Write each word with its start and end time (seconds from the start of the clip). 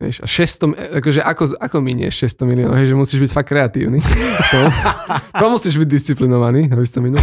Vieš, 0.00 0.24
a 0.24 0.26
600, 0.26 0.96
akože 0.96 1.20
ako, 1.20 1.60
ako 1.60 1.76
minieš 1.84 2.24
600 2.32 2.48
miliónov, 2.48 2.80
hej, 2.80 2.88
že 2.88 2.96
musíš 2.96 3.20
byť 3.20 3.32
fakt 3.36 3.52
kreatívny. 3.52 4.00
to, 4.52 4.58
to 5.36 5.44
musíš 5.52 5.76
byť 5.76 5.88
disciplinovaný, 5.92 6.72
aby 6.72 6.80
si 6.88 6.92
to 6.96 7.04
minul. 7.04 7.20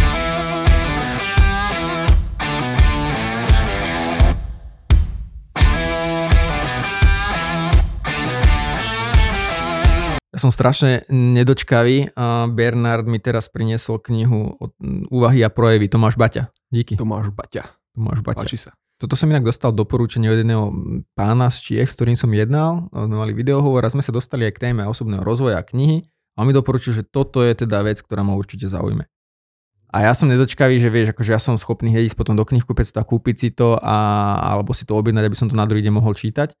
Ja 10.30 10.38
som 10.38 10.54
strašne 10.54 11.02
nedočkavý 11.10 12.14
a 12.14 12.46
Bernard 12.46 13.10
mi 13.10 13.18
teraz 13.18 13.50
priniesol 13.50 13.98
knihu 14.06 14.54
od 14.54 14.70
Úvahy 15.10 15.42
a 15.42 15.50
projevy 15.50 15.90
Tomáš 15.90 16.14
Baťa. 16.14 16.54
Díky. 16.70 16.94
Tomáš 16.94 17.34
Baťa. 17.34 17.74
Tomáš 17.98 18.22
Baťa. 18.22 18.46
Páči 18.46 18.54
sa. 18.54 18.70
Toto 18.98 19.14
som 19.14 19.30
inak 19.30 19.46
dostal 19.46 19.70
doporučenie 19.70 20.26
od 20.26 20.42
jedného 20.42 20.64
pána 21.14 21.54
z 21.54 21.62
Čiech, 21.62 21.90
s 21.90 21.94
ktorým 21.94 22.18
som 22.18 22.34
jednal. 22.34 22.90
Mali 22.90 23.30
videohovor 23.30 23.86
a 23.86 23.94
sme 23.94 24.02
sa 24.02 24.10
dostali 24.10 24.42
aj 24.50 24.58
k 24.58 24.62
téme 24.70 24.82
osobného 24.90 25.22
rozvoja 25.22 25.62
knihy. 25.62 26.02
A 26.34 26.42
on 26.42 26.50
mi 26.50 26.54
doporučil, 26.54 26.98
že 26.98 27.06
toto 27.06 27.38
je 27.46 27.54
teda 27.54 27.86
vec, 27.86 28.02
ktorá 28.02 28.26
ma 28.26 28.34
určite 28.34 28.66
zaujme. 28.66 29.06
A 29.88 30.04
ja 30.04 30.12
som 30.12 30.26
nedočkavý, 30.26 30.82
že 30.82 30.90
vieš, 30.90 31.16
akože 31.16 31.30
ja 31.30 31.40
som 31.40 31.56
schopný 31.56 31.94
ísť 31.94 32.18
potom 32.18 32.36
do 32.36 32.44
knihkupectva, 32.44 33.08
kúpiť 33.08 33.36
si 33.38 33.48
to 33.54 33.78
a, 33.80 33.98
alebo 34.36 34.76
si 34.76 34.84
to 34.84 34.98
objednať, 34.98 35.24
aby 35.24 35.36
som 35.38 35.48
to 35.48 35.56
na 35.56 35.64
druhý 35.64 35.80
deň 35.80 35.94
mohol 35.94 36.12
čítať. 36.12 36.52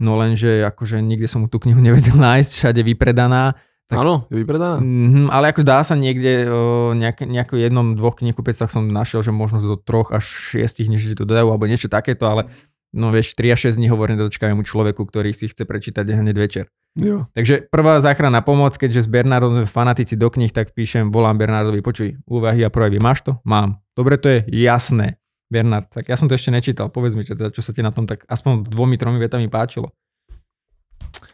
No 0.00 0.16
lenže 0.16 0.64
akože 0.64 1.02
nikde 1.04 1.28
som 1.28 1.44
tú 1.50 1.60
knihu 1.60 1.82
nevedel 1.82 2.16
nájsť, 2.30 2.50
všade 2.50 2.80
vypredaná. 2.94 3.58
Áno, 3.92 4.26
je 4.32 4.42
vypredaná. 4.42 4.80
Mm, 4.80 5.28
ale 5.28 5.52
ako 5.52 5.62
dá 5.62 5.84
sa 5.84 5.94
niekde, 5.94 6.48
o, 6.48 6.92
nejak, 6.96 7.28
nejako 7.28 7.60
jednom, 7.60 7.94
dvoch 7.94 8.18
knihkupectvách 8.18 8.72
som 8.72 8.88
našiel, 8.88 9.20
že 9.20 9.32
možno 9.32 9.60
do 9.60 9.76
troch 9.76 10.10
až 10.10 10.24
šiestich, 10.24 10.88
než 10.88 11.04
to 11.12 11.28
dodajú, 11.28 11.52
alebo 11.52 11.68
niečo 11.68 11.92
takéto, 11.92 12.26
ale 12.26 12.48
no 12.92 13.12
vieš, 13.12 13.36
3 13.36 13.54
až 13.56 13.60
6 13.72 13.80
dní 13.80 13.88
hovorím 13.88 14.20
dočkavému 14.20 14.62
človeku, 14.64 15.02
ktorý 15.04 15.32
si 15.32 15.48
chce 15.48 15.64
prečítať 15.64 16.04
hneď 16.08 16.36
večer. 16.36 16.64
Jo. 16.92 17.24
Takže 17.32 17.72
prvá 17.72 17.96
záchranná 18.04 18.44
pomoc, 18.44 18.76
keďže 18.76 19.08
s 19.08 19.08
Bernardom 19.08 19.64
fanatici 19.64 20.12
do 20.12 20.28
knih, 20.28 20.52
tak 20.52 20.76
píšem, 20.76 21.08
volám 21.08 21.40
Bernardovi, 21.40 21.80
počuj, 21.80 22.20
úvahy 22.28 22.60
a 22.64 22.68
projevy, 22.68 23.00
máš 23.00 23.24
to? 23.24 23.40
Mám. 23.48 23.80
Dobre, 23.96 24.20
to 24.20 24.28
je 24.28 24.44
jasné. 24.52 25.16
Bernard, 25.52 25.88
tak 25.92 26.08
ja 26.08 26.16
som 26.16 26.32
to 26.32 26.36
ešte 26.36 26.48
nečítal, 26.48 26.88
povedz 26.88 27.12
mi, 27.12 27.28
čo, 27.28 27.36
teda, 27.36 27.52
čo 27.52 27.60
sa 27.60 27.76
ti 27.76 27.84
na 27.84 27.92
tom 27.92 28.08
tak 28.08 28.24
aspoň 28.24 28.72
dvomi, 28.72 28.96
tromi 28.96 29.20
vetami 29.20 29.52
páčilo. 29.52 29.92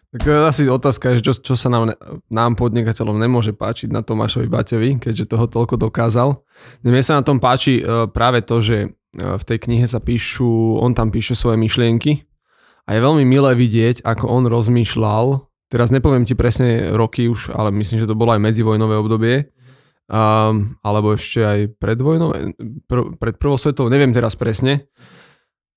Tak 0.09 0.25
asi 0.49 0.65
otázka 0.65 1.13
je, 1.13 1.21
čo, 1.21 1.37
čo 1.37 1.53
sa 1.53 1.69
nám, 1.69 1.93
nám 2.33 2.57
podnikateľom 2.57 3.21
nemôže 3.21 3.53
páčiť 3.53 3.93
na 3.93 4.01
Tomášovi 4.01 4.49
Baťovi, 4.49 4.97
keďže 4.97 5.29
toho 5.29 5.45
toľko 5.45 5.77
dokázal. 5.77 6.41
Mne 6.81 7.05
sa 7.05 7.21
na 7.21 7.23
tom 7.27 7.37
páči 7.37 7.85
uh, 7.85 8.09
práve 8.09 8.41
to, 8.41 8.65
že 8.65 8.89
uh, 8.89 9.37
v 9.37 9.45
tej 9.45 9.69
knihe 9.69 9.85
sa 9.85 10.01
píšu, 10.01 10.81
on 10.81 10.97
tam 10.97 11.13
píše 11.13 11.37
svoje 11.37 11.61
myšlienky 11.61 12.25
a 12.89 12.97
je 12.97 13.05
veľmi 13.05 13.21
milé 13.29 13.53
vidieť, 13.53 14.01
ako 14.01 14.33
on 14.33 14.49
rozmýšľal, 14.49 15.45
teraz 15.69 15.93
nepoviem 15.93 16.25
ti 16.25 16.33
presne 16.33 16.97
roky 16.97 17.29
už, 17.29 17.53
ale 17.53 17.69
myslím, 17.77 18.01
že 18.01 18.09
to 18.09 18.17
bolo 18.17 18.33
aj 18.33 18.41
medzivojnové 18.41 18.97
obdobie, 18.97 19.53
um, 20.09 20.73
alebo 20.81 21.21
ešte 21.21 21.45
aj 21.45 21.59
pred 21.77 22.01
vojnou, 22.01 22.33
pr- 22.89 23.13
pred 23.21 23.37
prvou 23.37 23.61
svetou, 23.61 23.93
neviem 23.93 24.17
teraz 24.17 24.33
presne, 24.41 24.89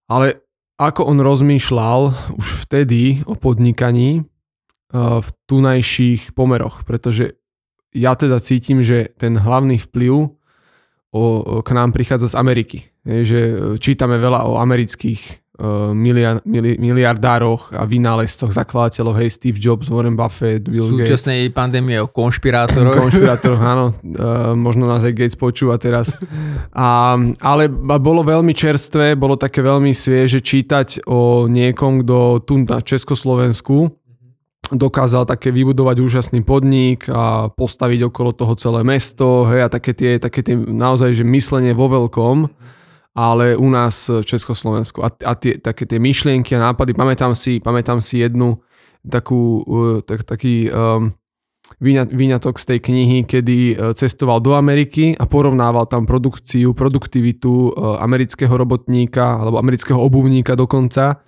ale 0.07 0.39
ako 0.81 1.05
on 1.05 1.21
rozmýšľal 1.21 2.01
už 2.41 2.47
vtedy 2.65 3.21
o 3.29 3.37
podnikaní 3.37 4.25
uh, 4.25 5.21
v 5.21 5.27
tunajších 5.45 6.33
pomeroch, 6.33 6.81
pretože 6.81 7.37
ja 7.93 8.17
teda 8.17 8.41
cítim, 8.41 8.81
že 8.81 9.13
ten 9.19 9.37
hlavný 9.37 9.77
vplyv 9.77 10.33
k 11.59 11.69
nám 11.75 11.91
prichádza 11.91 12.31
z 12.31 12.39
Ameriky. 12.39 12.87
Že 13.03 13.39
čítame 13.83 14.15
veľa 14.15 14.47
o 14.47 14.63
amerických 14.63 15.40
Eh, 15.40 15.40
miliard, 15.93 16.41
miliardároch 16.81 17.69
a 17.77 17.85
vynálezcoch, 17.85 18.49
zakladateľov, 18.49 19.13
hej, 19.21 19.29
Steve 19.37 19.61
Jobs, 19.61 19.87
Warren 19.93 20.17
Buffett, 20.17 20.65
Bill 20.65 20.89
Gates. 20.97 21.13
Súčasnej 21.13 21.53
pandémie 21.53 22.01
o 22.01 22.09
konšpirátoroch. 22.09 22.97
konšpirátoroch, 22.97 23.61
áno. 23.73 23.85
Uh, 24.01 24.57
možno 24.57 24.89
nás 24.89 25.05
aj 25.05 25.13
Gates 25.13 25.37
počúva 25.37 25.77
teraz. 25.77 26.17
A, 26.73 27.13
ale 27.39 27.69
bolo 28.01 28.25
veľmi 28.25 28.57
čerstvé, 28.57 29.13
bolo 29.13 29.37
také 29.37 29.61
veľmi 29.61 29.93
svieže 29.93 30.41
čítať 30.41 31.05
o 31.05 31.45
niekom, 31.45 32.01
kto 32.01 32.41
tu 32.41 32.65
na 32.65 32.81
Československu 32.81 33.93
dokázal 34.71 35.27
také 35.27 35.51
vybudovať 35.51 35.99
úžasný 35.99 36.47
podnik 36.47 37.03
a 37.11 37.51
postaviť 37.51 38.07
okolo 38.07 38.31
toho 38.31 38.55
celé 38.55 38.87
mesto, 38.87 39.43
hej, 39.51 39.67
a 39.67 39.69
také 39.69 39.91
tie, 39.91 40.15
také 40.15 40.39
tie 40.47 40.55
naozaj, 40.55 41.11
že 41.11 41.27
myslenie 41.27 41.75
vo 41.75 41.91
veľkom 41.91 42.47
ale 43.15 43.55
u 43.59 43.69
nás 43.69 44.07
v 44.07 44.23
Československu. 44.23 45.03
A, 45.03 45.11
a 45.25 45.35
tie, 45.35 45.59
také 45.59 45.83
tie 45.83 45.99
myšlienky 45.99 46.55
a 46.55 46.71
nápady, 46.71 46.95
pamätám 46.95 47.35
si, 47.35 47.59
pamätám 47.59 47.99
si 47.99 48.23
jednu 48.23 48.59
takú, 49.03 49.65
uh, 49.67 49.99
tak, 50.05 50.23
taký 50.23 50.71
um, 50.71 51.11
výňatok 52.11 52.59
z 52.59 52.65
tej 52.65 52.79
knihy, 52.79 53.17
kedy 53.27 53.57
uh, 53.75 53.91
cestoval 53.91 54.39
do 54.39 54.55
Ameriky 54.55 55.17
a 55.17 55.27
porovnával 55.27 55.89
tam 55.91 56.07
produkciu, 56.07 56.71
produktivitu 56.71 57.73
amerického 57.99 58.51
robotníka 58.51 59.41
alebo 59.41 59.59
amerického 59.59 59.99
obuvníka 59.99 60.55
dokonca 60.55 61.19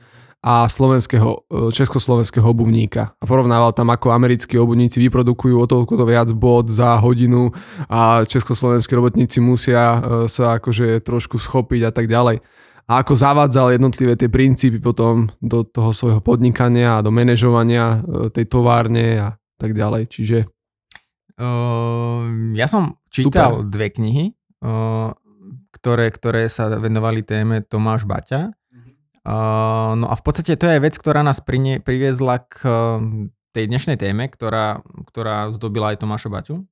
a 0.43 0.67
slovenského, 0.67 1.47
e, 1.47 1.71
československého 1.71 2.43
obuvníka. 2.43 3.15
A 3.15 3.23
porovnával 3.23 3.71
tam, 3.71 3.95
ako 3.95 4.11
americkí 4.11 4.59
obuvníci 4.59 4.99
vyprodukujú 4.99 5.55
o 5.55 5.65
toľko 5.65 5.95
to 5.95 6.03
viac 6.03 6.29
bod 6.35 6.67
za 6.67 6.99
hodinu 6.99 7.55
a 7.87 8.27
československí 8.27 8.91
robotníci 8.91 9.39
musia 9.39 9.97
e, 10.03 10.27
sa 10.27 10.59
akože 10.59 10.99
trošku 10.99 11.39
schopiť 11.39 11.87
a 11.87 11.91
tak 11.95 12.11
ďalej. 12.11 12.43
A 12.83 12.99
ako 12.99 13.15
zavádzal 13.15 13.79
jednotlivé 13.79 14.19
tie 14.19 14.27
princípy 14.27 14.83
potom 14.83 15.31
do 15.39 15.63
toho 15.63 15.95
svojho 15.95 16.19
podnikania 16.19 16.99
a 16.99 17.03
do 17.03 17.15
manažovania 17.15 18.03
e, 18.03 18.27
tej 18.27 18.51
továrne 18.51 19.23
a 19.23 19.29
tak 19.55 19.71
ďalej. 19.71 20.11
Čiže... 20.11 20.37
Uh, 21.33 22.53
ja 22.53 22.69
som 22.69 23.01
čítal 23.09 23.65
Super. 23.65 23.71
dve 23.73 23.87
knihy, 23.89 24.25
uh, 24.61 25.09
ktoré, 25.73 26.13
ktoré 26.13 26.45
sa 26.45 26.69
venovali 26.77 27.25
téme 27.25 27.65
Tomáš 27.65 28.05
Baťa. 28.05 28.53
No 29.23 30.05
a 30.11 30.15
v 30.19 30.23
podstate 30.23 30.59
to 30.59 30.67
je 30.67 30.83
vec, 30.83 30.95
ktorá 30.99 31.23
nás 31.23 31.39
prinie, 31.39 31.79
priviezla 31.79 32.43
k 32.43 32.55
uh, 32.67 32.99
tej 33.55 33.71
dnešnej 33.71 33.95
téme, 33.95 34.27
ktorá, 34.27 34.83
ktorá 35.07 35.53
zdobila 35.55 35.95
aj 35.95 36.03
Tomáša 36.03 36.27
Baťu. 36.27 36.67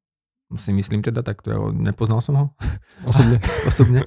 Si 0.59 0.75
myslím 0.75 0.99
teda, 0.99 1.23
tak 1.23 1.39
to 1.39 1.47
ja 1.47 1.59
nepoznal 1.71 2.19
som 2.19 2.35
ho. 2.35 2.45
Osobne. 3.09 3.39
Osobne. 3.69 4.03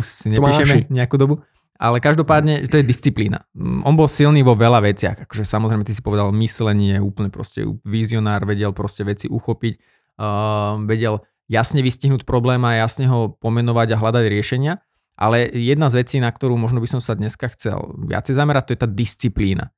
Už 0.00 0.04
si 0.06 0.32
nepíšeme 0.32 0.88
nejakú 0.88 1.20
dobu. 1.20 1.44
Ale 1.74 1.98
každopádne 1.98 2.70
to 2.70 2.80
je 2.80 2.86
disciplína. 2.86 3.44
Mm, 3.52 3.84
on 3.84 3.98
bol 3.98 4.08
silný 4.08 4.40
vo 4.46 4.56
veľa 4.56 4.80
veciach. 4.80 5.28
Akože 5.28 5.44
samozrejme, 5.44 5.84
ty 5.84 5.92
si 5.92 6.00
povedal 6.00 6.30
myslenie, 6.32 7.02
úplne 7.02 7.28
proste 7.28 7.66
vizionár, 7.84 8.46
vedel 8.46 8.72
proste 8.72 9.04
veci 9.04 9.26
uchopiť, 9.28 9.74
uh, 10.22 10.80
vedel 10.86 11.20
jasne 11.50 11.84
vystihnúť 11.84 12.24
problém 12.24 12.62
a 12.64 12.78
jasne 12.80 13.10
ho 13.10 13.36
pomenovať 13.36 13.98
a 13.98 14.00
hľadať 14.00 14.24
riešenia. 14.30 14.80
Ale 15.14 15.46
jedna 15.54 15.86
z 15.90 16.02
vecí, 16.02 16.16
na 16.18 16.30
ktorú 16.30 16.58
možno 16.58 16.82
by 16.82 16.88
som 16.90 17.00
sa 17.02 17.14
dneska 17.14 17.46
chcel 17.54 17.94
viacej 18.10 18.34
zamerať, 18.34 18.62
to 18.66 18.72
je 18.74 18.80
tá 18.82 18.88
disciplína. 18.90 19.70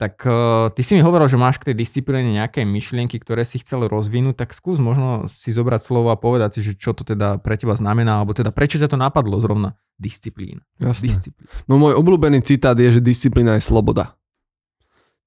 Tak 0.00 0.24
uh, 0.24 0.72
ty 0.72 0.80
si 0.80 0.96
mi 0.96 1.04
hovoril, 1.04 1.28
že 1.28 1.36
máš 1.36 1.60
k 1.60 1.70
tej 1.70 1.76
disciplíne 1.76 2.32
nejaké 2.32 2.64
myšlienky, 2.64 3.20
ktoré 3.20 3.44
si 3.44 3.60
chcel 3.60 3.84
rozvinúť, 3.84 4.32
tak 4.32 4.56
skús 4.56 4.80
možno 4.80 5.28
si 5.28 5.52
zobrať 5.52 5.84
slovo 5.84 6.08
a 6.08 6.16
povedať 6.16 6.56
si, 6.56 6.60
že 6.64 6.72
čo 6.72 6.96
to 6.96 7.04
teda 7.04 7.36
pre 7.44 7.60
teba 7.60 7.76
znamená, 7.76 8.24
alebo 8.24 8.32
teda 8.32 8.48
prečo 8.48 8.80
ťa 8.80 8.88
to 8.88 8.96
napadlo 8.96 9.36
zrovna 9.44 9.76
disciplína. 10.00 10.64
Jasné. 10.80 11.12
Disciplína. 11.12 11.52
No 11.68 11.76
môj 11.76 12.00
obľúbený 12.00 12.40
citát 12.40 12.72
je, 12.80 12.96
že 12.96 13.04
disciplína 13.04 13.60
je 13.60 13.68
sloboda. 13.68 14.16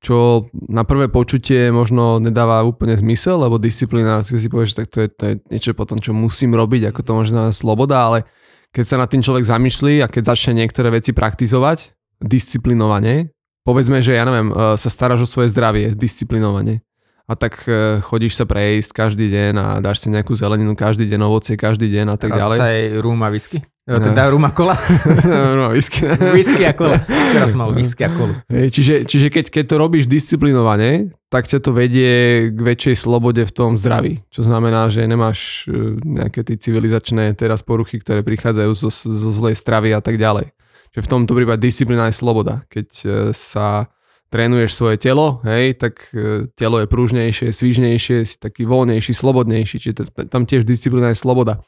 Čo 0.01 0.49
na 0.51 0.81
prvé 0.89 1.05
počutie 1.05 1.69
možno 1.69 2.17
nedáva 2.17 2.65
úplne 2.65 2.97
zmysel, 2.97 3.45
lebo 3.45 3.61
disciplína, 3.61 4.25
si 4.25 4.41
si 4.41 4.49
povieš, 4.49 4.73
tak 4.73 4.89
to 4.89 5.05
je, 5.05 5.07
to 5.13 5.23
je 5.29 5.33
niečo 5.53 5.77
potom, 5.77 6.01
čo 6.01 6.17
musím 6.17 6.57
robiť, 6.57 6.89
ako 6.89 7.01
to 7.05 7.11
možno 7.13 7.41
sloboda, 7.53 8.09
ale 8.09 8.25
keď 8.73 8.85
sa 8.89 8.97
nad 8.97 9.07
tým 9.07 9.21
človek 9.21 9.45
zamýšľí 9.45 10.01
a 10.01 10.09
keď 10.09 10.33
začne 10.33 10.65
niektoré 10.65 10.89
veci 10.89 11.13
praktizovať 11.13 11.93
disciplinovane, 12.19 13.29
povedzme, 13.61 14.01
že 14.01 14.17
ja 14.17 14.25
neviem, 14.25 14.49
e, 14.49 14.75
sa 14.75 14.89
staráš 14.89 15.23
o 15.23 15.29
svoje 15.29 15.53
zdravie 15.53 15.93
disciplinovane 15.93 16.81
a 17.23 17.33
tak 17.39 17.63
e, 17.69 18.01
chodíš 18.03 18.35
sa 18.35 18.43
prejsť 18.49 18.91
každý 18.91 19.31
deň 19.31 19.53
a 19.55 19.67
dáš 19.79 20.03
si 20.03 20.11
nejakú 20.11 20.35
zeleninu 20.35 20.75
každý 20.75 21.07
deň, 21.07 21.19
ovocie 21.23 21.55
každý 21.55 21.87
deň 21.87 22.05
a 22.11 22.17
tak 22.17 22.35
ďalej. 22.35 22.57
sa 22.59 22.67
aj 22.67 22.81
rum 22.99 23.19
a 23.23 23.29
whisky? 23.31 23.61
Jo, 23.83 23.99
teda 23.99 24.31
rum 24.31 24.43
a 24.47 24.51
kola? 24.55 24.75
a 25.67 25.71
whisky. 25.71 26.07
whisky 26.31 26.63
a 26.63 26.71
kola. 26.71 27.03
Včera 27.03 27.47
som 27.47 27.67
mal 27.67 27.71
whisky 27.75 28.07
a 28.07 28.11
kolu. 28.11 28.31
Čiže, 28.47 29.03
čiže 29.03 29.27
keď, 29.27 29.51
keď 29.51 29.63
to 29.69 29.75
robíš 29.75 30.07
disciplinovane, 30.07 31.11
tak 31.33 31.49
ťa 31.49 31.65
to 31.65 31.73
vedie 31.73 32.11
k 32.53 32.59
väčšej 32.61 33.09
slobode 33.09 33.41
v 33.41 33.49
tom 33.49 33.73
zdraví. 33.73 34.21
Čo 34.29 34.45
znamená, 34.45 34.93
že 34.93 35.09
nemáš 35.09 35.65
e, 35.65 35.97
nejaké 35.97 36.45
tie 36.45 36.61
civilizačné 36.61 37.33
teraz 37.33 37.65
poruchy, 37.65 37.97
ktoré 37.97 38.21
prichádzajú 38.21 38.71
zo, 38.77 38.93
zo 38.93 39.29
zlej 39.33 39.57
stravy 39.57 39.97
a 39.97 40.01
tak 40.05 40.21
ďalej. 40.21 40.53
Čiže 40.93 41.05
v 41.09 41.11
tomto 41.17 41.33
prípade 41.33 41.65
disciplína 41.65 42.13
je 42.13 42.21
sloboda. 42.21 42.61
Keď 42.69 42.87
sa 43.33 43.89
trénuješ 44.33 44.73
svoje 44.73 44.97
telo, 44.97 45.45
hej, 45.45 45.77
tak 45.77 46.09
e, 46.09 46.49
telo 46.57 46.81
je 46.81 46.89
pružnejšie, 46.89 47.53
svižnejšie, 47.53 48.17
si 48.25 48.35
taký 48.41 48.65
voľnejší, 48.65 49.13
slobodnejší, 49.13 49.77
čiže 49.77 50.09
tam 50.29 50.49
tiež 50.49 50.65
disciplína 50.65 51.13
je 51.13 51.21
sloboda. 51.21 51.61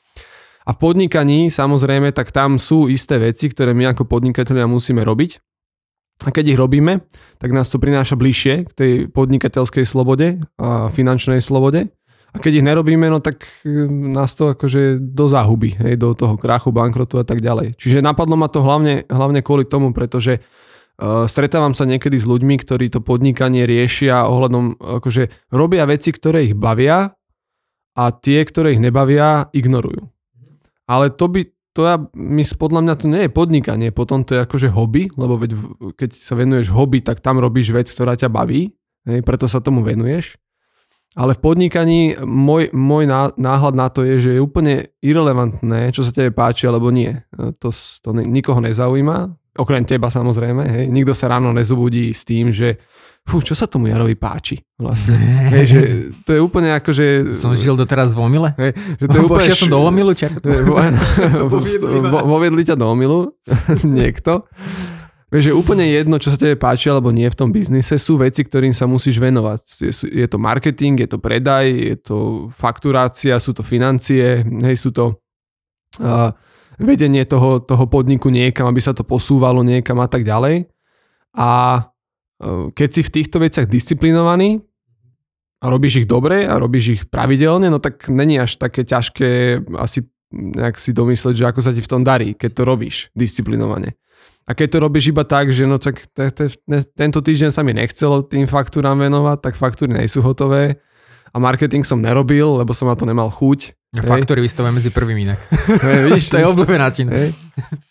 A 0.66 0.74
v 0.74 0.82
podnikaní 0.82 1.54
samozrejme, 1.54 2.10
tak 2.10 2.34
tam 2.34 2.58
sú 2.58 2.90
isté 2.90 3.22
veci, 3.22 3.54
ktoré 3.54 3.78
my 3.78 3.94
ako 3.94 4.10
podnikatelia 4.10 4.66
musíme 4.66 5.06
robiť. 5.06 5.38
A 6.24 6.32
keď 6.32 6.56
ich 6.56 6.60
robíme, 6.60 7.04
tak 7.44 7.52
nás 7.52 7.68
to 7.68 7.76
prináša 7.76 8.16
bližšie 8.16 8.72
k 8.72 8.72
tej 8.72 8.92
podnikateľskej 9.12 9.84
slobode 9.84 10.40
a 10.56 10.88
finančnej 10.88 11.44
slobode. 11.44 11.92
A 12.32 12.40
keď 12.40 12.60
ich 12.60 12.68
nerobíme, 12.68 13.08
no 13.08 13.24
tak 13.24 13.48
e, 13.64 13.88
nás 13.88 14.36
to 14.36 14.52
akože 14.52 15.00
do 15.00 15.26
záhuby, 15.32 15.76
hej, 15.80 15.96
do 15.96 16.12
toho 16.16 16.36
krachu, 16.36 16.72
bankrotu 16.76 17.20
a 17.20 17.28
tak 17.28 17.40
ďalej. 17.40 17.80
Čiže 17.80 18.04
napadlo 18.04 18.36
ma 18.36 18.52
to 18.52 18.60
hlavne, 18.60 19.08
hlavne 19.08 19.40
kvôli 19.40 19.64
tomu, 19.64 19.96
pretože 19.96 20.44
uh, 20.44 21.32
stretávam 21.32 21.72
sa 21.72 21.88
niekedy 21.88 22.20
s 22.20 22.28
ľuďmi, 22.28 22.60
ktorí 22.60 22.92
to 22.92 23.00
podnikanie 23.00 23.64
riešia 23.64 24.28
ohľadom, 24.28 24.76
akože 25.00 25.52
robia 25.56 25.88
veci, 25.88 26.12
ktoré 26.12 26.52
ich 26.52 26.56
bavia 26.60 27.16
a 27.96 28.04
tie, 28.12 28.44
ktoré 28.44 28.76
ich 28.76 28.84
nebavia, 28.84 29.48
ignorujú. 29.56 30.12
Ale 30.92 31.16
to 31.16 31.32
by, 31.32 31.55
to 31.76 31.84
ja, 31.84 32.00
my, 32.16 32.44
podľa 32.56 32.82
mňa 32.88 32.96
to 32.96 33.06
nie 33.12 33.22
je 33.28 33.36
podnikanie, 33.36 33.92
potom 33.92 34.24
to 34.24 34.40
je 34.40 34.48
akože 34.48 34.72
hobby, 34.72 35.12
lebo 35.20 35.36
veď, 35.36 35.52
keď 36.00 36.10
sa 36.16 36.40
venuješ 36.40 36.72
hobby, 36.72 37.04
tak 37.04 37.20
tam 37.20 37.44
robíš 37.44 37.76
vec, 37.76 37.92
ktorá 37.92 38.16
ťa 38.16 38.32
baví, 38.32 38.72
hej, 39.04 39.20
preto 39.28 39.52
sa 39.52 39.60
tomu 39.60 39.84
venuješ. 39.84 40.40
Ale 41.16 41.36
v 41.36 41.44
podnikaní 41.44 42.02
môj, 42.24 42.76
môj 42.76 43.08
náhľad 43.40 43.76
na 43.76 43.88
to 43.88 44.04
je, 44.04 44.20
že 44.20 44.32
je 44.36 44.44
úplne 44.44 44.92
irrelevantné, 45.00 45.96
čo 45.96 46.04
sa 46.04 46.12
tebe 46.12 46.36
páči 46.36 46.68
alebo 46.68 46.92
nie. 46.92 47.12
To, 47.64 47.72
to 47.72 48.10
nikoho 48.12 48.60
nezaujíma, 48.60 49.32
okrem 49.56 49.84
teba 49.88 50.12
samozrejme. 50.12 50.64
Hej. 50.64 50.86
Nikto 50.92 51.14
sa 51.16 51.32
ráno 51.32 51.56
nezobudí 51.56 52.12
s 52.12 52.28
tým, 52.28 52.52
že 52.52 52.78
fú, 53.26 53.42
čo 53.42 53.58
sa 53.58 53.66
tomu 53.66 53.90
Jarovi 53.90 54.14
páči 54.14 54.62
vlastne. 54.78 55.18
hej, 55.56 55.66
že 55.66 55.80
to 56.28 56.38
je 56.38 56.40
úplne 56.44 56.76
ako, 56.76 56.90
že... 56.94 57.06
Som 57.34 57.58
žil 57.58 57.74
doteraz 57.74 58.14
v 58.14 58.22
omyle? 58.22 58.54
Hej, 58.60 58.72
že 59.02 59.06
to 59.10 59.16
je 59.18 59.24
úplne... 59.26 59.50
som 59.56 59.72
do 59.72 59.82
omilu, 59.82 60.12
čak? 60.14 60.38
Voviedli 62.30 62.62
ťa 62.70 62.76
do 62.78 62.86
omilu 62.86 63.34
niekto. 63.82 64.46
Vieš, 65.34 65.52
že 65.52 65.58
úplne 65.58 65.90
jedno, 65.90 66.22
čo 66.22 66.30
sa 66.32 66.38
tebe 66.38 66.54
páči 66.54 66.88
alebo 66.88 67.10
nie 67.10 67.26
v 67.26 67.36
tom 67.36 67.50
biznise, 67.50 67.98
sú 67.98 68.22
veci, 68.22 68.46
ktorým 68.46 68.72
sa 68.78 68.86
musíš 68.86 69.18
venovať. 69.18 69.62
Je, 69.82 69.92
je 70.22 70.28
to 70.30 70.38
marketing, 70.38 71.02
je 71.02 71.10
to 71.10 71.18
predaj, 71.18 71.66
je 71.66 71.98
to 71.98 72.18
fakturácia, 72.54 73.36
sú 73.42 73.52
to 73.52 73.66
financie, 73.66 74.46
hej, 74.46 74.76
sú 74.78 74.94
to 74.94 75.18
uh, 76.00 76.30
vedenie 76.80 77.24
toho, 77.24 77.60
toho 77.64 77.86
podniku 77.88 78.28
niekam, 78.32 78.68
aby 78.68 78.82
sa 78.84 78.92
to 78.92 79.08
posúvalo 79.08 79.64
niekam 79.64 80.00
a 80.04 80.08
tak 80.08 80.28
ďalej. 80.28 80.68
A 81.36 81.50
uh, 82.42 82.72
keď 82.72 82.90
si 82.92 83.02
v 83.04 83.14
týchto 83.22 83.38
veciach 83.40 83.68
disciplinovaný 83.68 84.64
a 85.64 85.66
robíš 85.72 86.04
ich 86.04 86.08
dobre 86.08 86.48
a 86.48 86.60
robíš 86.60 86.86
ich 86.88 87.02
pravidelne, 87.08 87.72
no 87.72 87.80
tak 87.80 88.08
není 88.12 88.40
až 88.40 88.60
také 88.60 88.84
ťažké 88.84 89.62
asi 89.80 90.04
nejak 90.36 90.76
si 90.76 90.92
domysleť, 90.92 91.36
že 91.38 91.48
ako 91.48 91.60
sa 91.64 91.72
ti 91.72 91.80
v 91.80 91.92
tom 91.92 92.02
darí, 92.04 92.36
keď 92.36 92.52
to 92.52 92.64
robíš 92.68 92.96
disciplinovane. 93.16 93.96
A 94.46 94.54
keď 94.54 94.78
to 94.78 94.84
robíš 94.84 95.10
iba 95.10 95.26
tak, 95.26 95.50
že 95.50 95.66
no 95.66 95.82
tak 95.82 96.06
te, 96.14 96.30
te, 96.30 96.46
tento 96.94 97.20
týždeň 97.24 97.50
sa 97.50 97.66
mi 97.66 97.74
nechcelo 97.74 98.22
tým 98.22 98.46
faktúram 98.46 99.00
venovať, 99.02 99.38
tak 99.42 99.54
faktúry 99.58 99.98
nie 99.98 100.06
sú 100.06 100.22
hotové 100.22 100.78
a 101.34 101.38
marketing 101.42 101.82
som 101.82 101.98
nerobil, 101.98 102.62
lebo 102.62 102.70
som 102.78 102.86
na 102.86 102.94
to 102.94 103.10
nemal 103.10 103.34
chuť. 103.34 103.74
Ja 103.96 104.04
faktúry 104.04 104.44
vystavujem 104.44 104.76
medzi 104.76 104.92
prvým 104.92 105.24
inak. 105.24 105.40
Hej, 105.82 106.00
vidíš, 106.12 106.28
to 106.28 106.38
je 106.38 106.46
obľúbená 106.46 106.92
činnosť. 106.92 107.32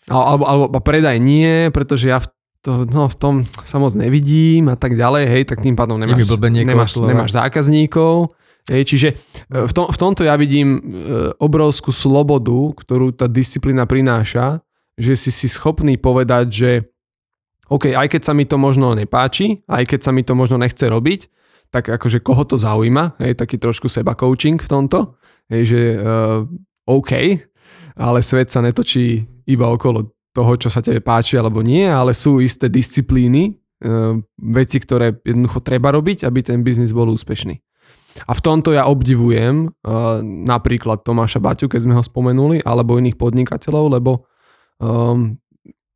Alebo, 0.05 0.25
alebo, 0.25 0.43
alebo 0.45 0.77
predaj 0.79 1.17
nie, 1.17 1.73
pretože 1.73 2.13
ja 2.13 2.21
v, 2.21 2.29
to, 2.61 2.85
no, 2.85 3.09
v 3.09 3.15
tom 3.17 3.35
sa 3.65 3.81
moc 3.81 3.97
nevidím 3.97 4.69
a 4.69 4.77
tak 4.77 4.93
ďalej, 4.93 5.23
hej, 5.25 5.43
tak 5.49 5.65
tým 5.65 5.73
pádom 5.73 5.97
nemáš, 5.97 6.29
nemáš, 6.29 6.93
nemáš 7.01 7.31
zákazníkov. 7.33 8.37
Hej, 8.69 8.81
čiže 8.89 9.07
e, 9.49 9.65
v, 9.65 9.73
tom, 9.73 9.85
v 9.89 9.97
tomto 9.97 10.25
ja 10.25 10.33
vidím 10.37 10.77
e, 10.77 10.79
obrovskú 11.37 11.93
slobodu, 11.93 12.73
ktorú 12.81 13.13
tá 13.13 13.29
disciplína 13.29 13.85
prináša 13.85 14.65
že 14.95 15.13
si 15.19 15.31
si 15.31 15.47
schopný 15.51 15.99
povedať, 15.99 16.45
že 16.51 16.71
OK, 17.67 17.91
aj 17.91 18.07
keď 18.07 18.21
sa 18.23 18.33
mi 18.37 18.47
to 18.47 18.55
možno 18.55 18.95
nepáči, 18.95 19.65
aj 19.67 19.83
keď 19.89 19.99
sa 20.05 20.11
mi 20.15 20.23
to 20.23 20.37
možno 20.37 20.55
nechce 20.61 20.85
robiť, 20.85 21.27
tak 21.75 21.91
akože 21.91 22.23
koho 22.23 22.47
to 22.47 22.55
zaujíma, 22.55 23.19
hej, 23.19 23.35
taký 23.35 23.59
trošku 23.59 23.91
seba 23.91 24.15
coaching 24.15 24.55
v 24.55 24.71
tomto, 24.71 25.19
hej, 25.51 25.63
že 25.67 25.81
uh, 25.99 26.47
OK, 26.87 27.11
ale 27.99 28.19
svet 28.23 28.47
sa 28.47 28.63
netočí 28.63 29.27
iba 29.43 29.67
okolo 29.67 30.15
toho, 30.31 30.55
čo 30.55 30.71
sa 30.71 30.79
tebe 30.79 31.03
páči 31.03 31.35
alebo 31.35 31.59
nie, 31.59 31.83
ale 31.83 32.15
sú 32.15 32.39
isté 32.39 32.71
disciplíny, 32.71 33.59
uh, 33.83 34.15
veci, 34.39 34.79
ktoré 34.79 35.19
jednoducho 35.19 35.59
treba 35.67 35.91
robiť, 35.91 36.23
aby 36.23 36.39
ten 36.47 36.63
biznis 36.63 36.95
bol 36.95 37.11
úspešný. 37.11 37.59
A 38.23 38.31
v 38.31 38.39
tomto 38.39 38.71
ja 38.71 38.87
obdivujem 38.87 39.67
uh, 39.67 40.23
napríklad 40.23 41.03
Tomáša 41.03 41.43
Baťu, 41.43 41.67
keď 41.67 41.83
sme 41.83 41.99
ho 41.99 42.03
spomenuli, 42.07 42.63
alebo 42.63 42.95
iných 42.95 43.19
podnikateľov, 43.19 43.99
lebo 43.99 44.23
um, 44.79 45.35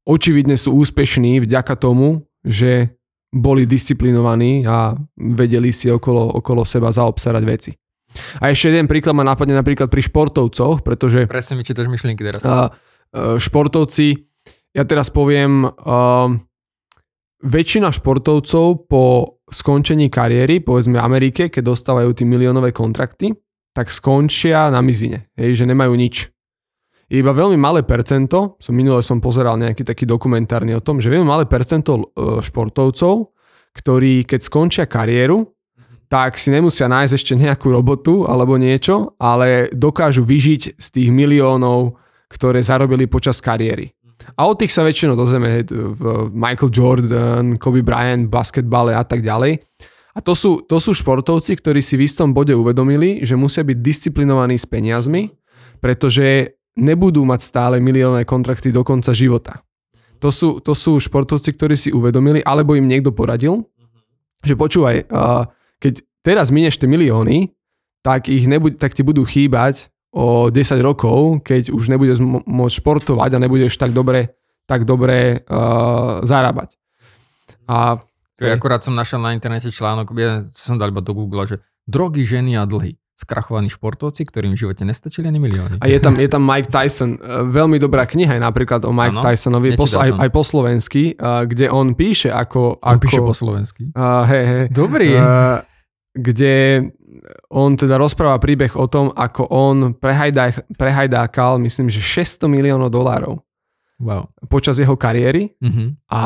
očividne 0.04 0.60
sú 0.60 0.76
úspešní 0.76 1.40
vďaka 1.40 1.80
tomu, 1.80 2.28
že 2.44 2.99
boli 3.30 3.70
disciplinovaní 3.70 4.66
a 4.66 4.98
vedeli 5.18 5.70
si 5.70 5.90
okolo, 5.90 6.42
okolo 6.42 6.66
seba 6.66 6.90
zaobsarať 6.90 7.44
veci. 7.46 7.72
A 8.42 8.50
ešte 8.50 8.74
jeden 8.74 8.90
príklad 8.90 9.14
ma 9.14 9.22
napadne 9.22 9.54
napríklad 9.54 9.86
pri 9.86 10.02
športovcoch, 10.02 10.82
pretože... 10.82 11.30
Presne 11.30 11.62
mi 11.62 11.64
čítaš 11.64 11.86
myšlienky 11.86 12.26
teraz. 12.26 12.42
Uh, 12.42 12.74
športovci, 13.38 14.26
ja 14.74 14.84
teraz 14.90 15.14
poviem, 15.14 15.70
uh, 15.70 16.34
väčšina 17.46 17.94
športovcov 17.94 18.90
po 18.90 19.04
skončení 19.50 20.10
kariéry, 20.10 20.62
povedzme 20.62 20.98
Amerike, 20.98 21.54
keď 21.54 21.74
dostávajú 21.74 22.18
tie 22.18 22.26
miliónové 22.26 22.74
kontrakty, 22.74 23.34
tak 23.78 23.94
skončia 23.94 24.74
na 24.74 24.82
mizine, 24.82 25.30
hej, 25.38 25.54
že 25.54 25.70
nemajú 25.70 25.94
nič 25.94 26.34
je 27.10 27.18
iba 27.18 27.34
veľmi 27.34 27.58
malé 27.58 27.82
percento, 27.82 28.56
som 28.62 28.74
minule 28.78 29.02
som 29.02 29.18
pozeral 29.18 29.58
nejaký 29.58 29.82
taký 29.82 30.06
dokumentárny 30.06 30.78
o 30.78 30.86
tom, 30.86 31.02
že 31.02 31.10
veľmi 31.10 31.26
malé 31.26 31.50
percento 31.50 31.98
e, 31.98 32.04
športovcov, 32.46 33.34
ktorí 33.74 34.30
keď 34.30 34.40
skončia 34.46 34.86
kariéru, 34.86 35.50
tak 36.06 36.38
si 36.38 36.54
nemusia 36.54 36.86
nájsť 36.86 37.14
ešte 37.14 37.34
nejakú 37.34 37.74
robotu 37.74 38.30
alebo 38.30 38.58
niečo, 38.62 39.18
ale 39.18 39.70
dokážu 39.74 40.22
vyžiť 40.22 40.78
z 40.78 40.88
tých 40.90 41.10
miliónov, 41.10 41.98
ktoré 42.30 42.62
zarobili 42.62 43.10
počas 43.10 43.42
kariéry. 43.42 43.94
A 44.38 44.46
od 44.46 44.62
tých 44.62 44.74
sa 44.74 44.86
väčšinou 44.86 45.18
dozrieme 45.18 45.66
Michael 46.34 46.70
Jordan, 46.70 47.58
Kobe 47.58 47.82
Bryant, 47.82 48.30
basketbale 48.30 48.94
a 48.94 49.02
tak 49.02 49.26
ďalej. 49.26 49.58
A 50.14 50.20
to 50.22 50.34
sú, 50.38 50.66
to 50.66 50.78
sú 50.82 50.94
športovci, 50.94 51.58
ktorí 51.58 51.82
si 51.82 51.98
v 51.98 52.06
istom 52.06 52.34
bode 52.34 52.54
uvedomili, 52.54 53.22
že 53.26 53.38
musia 53.38 53.66
byť 53.66 53.78
disciplinovaní 53.78 54.58
s 54.58 54.66
peniazmi, 54.66 55.34
pretože 55.80 56.59
nebudú 56.80 57.28
mať 57.28 57.44
stále 57.44 57.76
miliónové 57.84 58.24
kontrakty 58.24 58.72
do 58.72 58.88
konca 58.88 59.12
života. 59.12 59.62
To 60.20 60.32
sú, 60.32 60.60
to 60.60 60.76
sú 60.76 61.00
športovci, 61.00 61.56
ktorí 61.56 61.76
si 61.80 61.90
uvedomili, 61.92 62.44
alebo 62.44 62.76
im 62.76 62.88
niekto 62.88 63.16
poradil, 63.16 63.64
že 64.44 64.56
počúvaj, 64.56 65.08
keď 65.80 65.94
teraz 66.24 66.52
minieš 66.52 66.80
tie 66.80 66.88
milióny, 66.88 67.52
tak, 68.04 68.32
ich 68.32 68.48
nebuď, 68.48 68.80
tak 68.80 68.96
ti 68.96 69.04
budú 69.04 69.28
chýbať 69.28 69.92
o 70.16 70.48
10 70.52 70.56
rokov, 70.80 71.44
keď 71.44 71.72
už 71.72 71.92
nebudeš 71.92 72.20
môcť 72.24 72.76
športovať 72.80 73.36
a 73.36 73.44
nebudeš 73.44 73.76
tak 73.76 73.92
dobre, 73.92 74.40
tak 74.64 74.88
dobre 74.88 75.44
uh, 75.44 76.24
zarábať. 76.24 76.80
A, 77.70 78.00
Akurát 78.40 78.82
som 78.82 78.96
našiel 78.96 79.20
na 79.20 79.36
internete 79.36 79.68
článok, 79.68 80.16
čo 80.56 80.64
som 80.72 80.80
dal 80.80 80.96
iba 80.96 81.04
do 81.04 81.12
Google, 81.12 81.44
že 81.44 81.60
drogy, 81.84 82.24
ženy 82.24 82.56
a 82.56 82.64
dlhy 82.64 82.96
skrachovaní 83.20 83.68
športovci, 83.68 84.24
ktorým 84.24 84.56
v 84.56 84.64
živote 84.64 84.88
nestačili 84.88 85.28
ani 85.28 85.44
milióny. 85.44 85.84
A 85.84 85.86
je 85.92 86.00
tam, 86.00 86.16
je 86.16 86.30
tam 86.32 86.40
Mike 86.40 86.72
Tyson, 86.72 87.20
e, 87.20 87.44
veľmi 87.52 87.76
dobrá 87.76 88.08
kniha 88.08 88.40
je 88.40 88.42
napríklad 88.42 88.88
o 88.88 88.96
Mike 88.96 89.20
ano, 89.20 89.22
Tysonovi, 89.28 89.76
po, 89.76 89.84
aj, 89.84 90.16
aj 90.16 90.30
po 90.32 90.44
slovensky, 90.48 91.20
uh, 91.20 91.44
kde 91.44 91.68
on 91.68 91.92
píše 92.00 92.32
ako... 92.32 92.80
On 92.80 92.96
ako 92.96 93.04
píše 93.04 93.20
po 93.20 93.36
slovensky? 93.36 93.92
Uh, 93.92 94.24
hej, 94.24 94.44
hej. 94.48 94.64
Dobrý. 94.72 95.12
Uh, 95.20 95.60
kde 96.16 96.88
on 97.52 97.76
teda 97.76 98.00
rozpráva 98.00 98.40
príbeh 98.40 98.72
o 98.80 98.88
tom, 98.88 99.12
ako 99.12 99.52
on 99.52 99.94
prehajdá, 99.94 100.56
prehajdákal, 100.80 101.60
myslím, 101.60 101.92
že 101.92 102.00
600 102.00 102.48
miliónov 102.48 102.90
dolárov. 102.90 103.44
Wow. 104.00 104.32
Počas 104.48 104.80
jeho 104.80 104.96
kariéry 104.96 105.60
uh-huh. 105.60 105.92
a 106.08 106.22